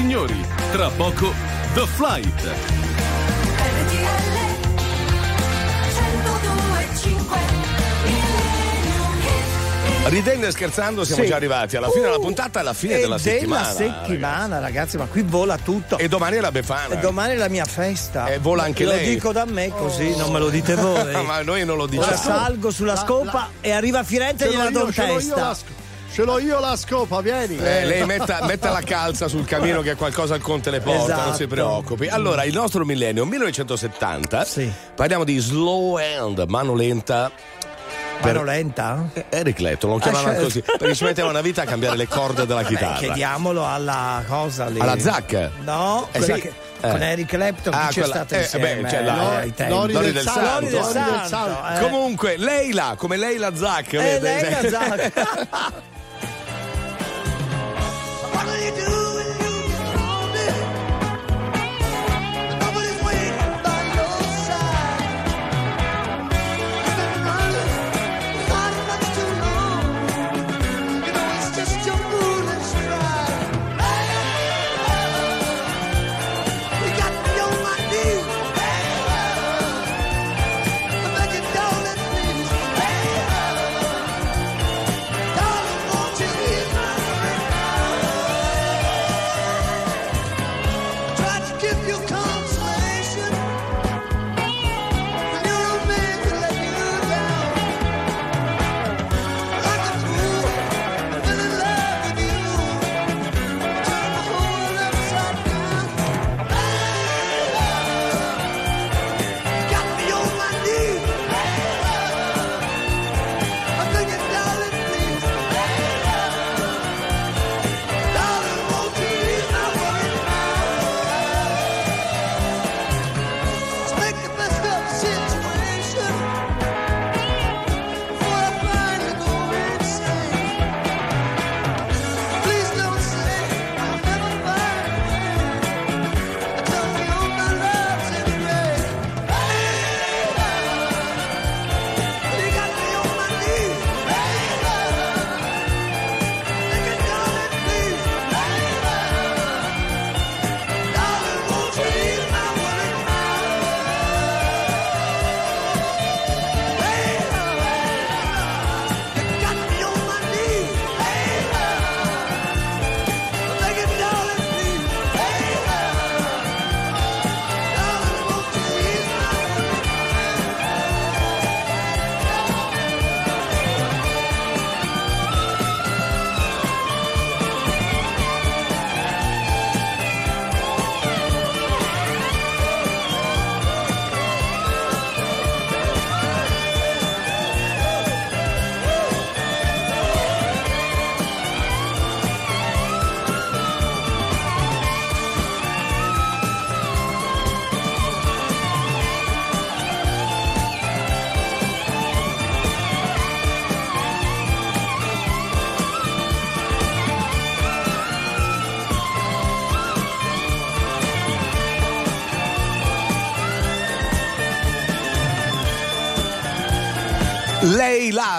[0.00, 1.30] Signori, tra poco
[1.74, 2.78] The Flight.
[10.02, 11.28] Ridendo e scherzando siamo Sì.
[11.28, 13.70] già arrivati alla fine della puntata e alla fine E della settimana.
[13.70, 15.98] settimana, ragazzi, ma qui vola tutto.
[15.98, 16.94] E domani è la Befana.
[16.94, 18.26] E domani è la mia festa.
[18.26, 19.08] E vola anche lo lei.
[19.08, 21.12] dico da me così, non me lo dite voi.
[21.24, 22.16] Ma noi non lo Ora diciamo.
[22.16, 25.54] salgo sulla scopa e arriva a Firenze e gliela do io, in testa.
[26.12, 27.56] Ce l'ho io la scopa, vieni.
[27.56, 31.24] Eh, lei metta, metta la calza sul camino che qualcosa al conte le porta, non
[31.34, 31.46] si Esatto.
[31.46, 32.08] preoccupi.
[32.08, 34.44] Allora, il nostro millennio 1970,
[34.96, 37.30] parliamo di slow hand, mano lenta.
[38.22, 39.08] Mano lenta?
[39.14, 40.44] Eh, Eric Clapton lo chiamavano certo.
[40.44, 42.98] così perché ci metteva una vita a cambiare le corde della chitarra.
[42.98, 44.78] chiediamolo alla cosa lì.
[44.78, 45.48] Alla Zac?
[45.62, 46.32] No, Eh, sì.
[46.34, 46.90] che- Eh.
[46.90, 48.74] con Eric Clapton Ah, c'è quella- stato eh, insieme?
[48.76, 49.68] beh, c'è la- eh?
[49.70, 50.40] Lori Lori del Santo.
[50.40, 51.80] Lori del Lori del Santo, eh.
[51.80, 54.40] Comunque, Leila, come Leila Zac, Eh, vede?
[54.42, 55.12] Leila Zac.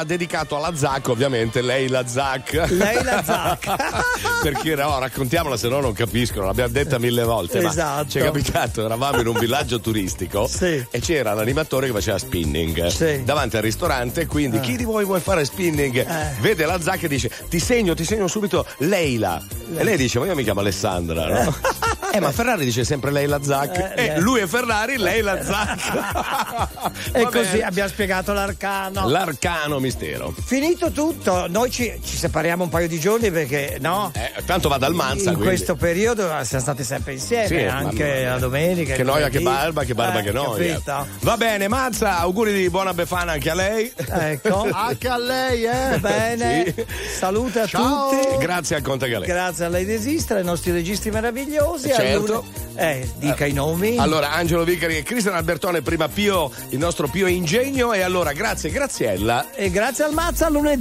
[0.03, 2.65] Dedicato alla Zac, ovviamente, lei la Zac.
[2.69, 3.69] Lei la Zac.
[4.41, 7.59] Perché no, raccontiamola, se no non capiscono, l'abbiamo detta mille volte.
[7.59, 8.03] Esatto.
[8.03, 10.83] Ma ci è capitato, eravamo in un villaggio turistico Sì.
[10.89, 13.23] e c'era l'animatore che faceva spinning Sì.
[13.23, 14.25] davanti al ristorante.
[14.25, 14.61] Quindi Ah.
[14.61, 16.05] chi di voi vuole fare spinning?
[16.39, 19.41] Vede la Zac e dice: Ti segno, ti segno subito Leila.
[19.77, 21.39] E lei dice: Ma io mi chiamo Alessandra, no?
[21.39, 21.51] Eh,
[22.19, 23.93] ma Ferrari dice sempre lei la Zac.
[23.95, 24.19] Eh, e eh.
[24.19, 26.79] lui è Ferrari, lei la Zac.
[27.13, 29.07] E così abbiamo spiegato l'arcano.
[29.07, 30.33] L'arcano mistero.
[30.45, 34.11] Finito tutto, noi ci, ci separiamo un paio di giorni perché no?
[34.15, 35.29] Eh, tanto va dal Manza.
[35.29, 35.43] in quindi.
[35.43, 38.95] questo periodo siamo stati sempre insieme, Sì, anche la domenica.
[38.95, 40.73] Che noia, che barba, che barba, Eh, che noia.
[40.73, 41.07] capito?
[41.21, 43.91] Va bene, Mazza, auguri di buona Befana anche a lei.
[43.95, 44.67] Ecco.
[44.81, 45.97] Anche a lei, eh?
[45.99, 46.85] Bene, Sì.
[47.17, 48.09] salute a Ciao.
[48.09, 48.37] tutti.
[48.37, 49.25] Grazie al Conte Galè.
[49.25, 51.89] Grazie a lei desistere, ai nostri registri meravigliosi.
[52.01, 52.45] Certo.
[52.75, 53.97] Eh, dica i nomi.
[53.97, 57.93] Allora, Angelo Vicari e Cristian Albertone, prima Pio, il nostro Pio Ingegno.
[57.93, 59.51] E allora, grazie, Graziella.
[59.53, 60.79] E grazie al Mazza lunedì.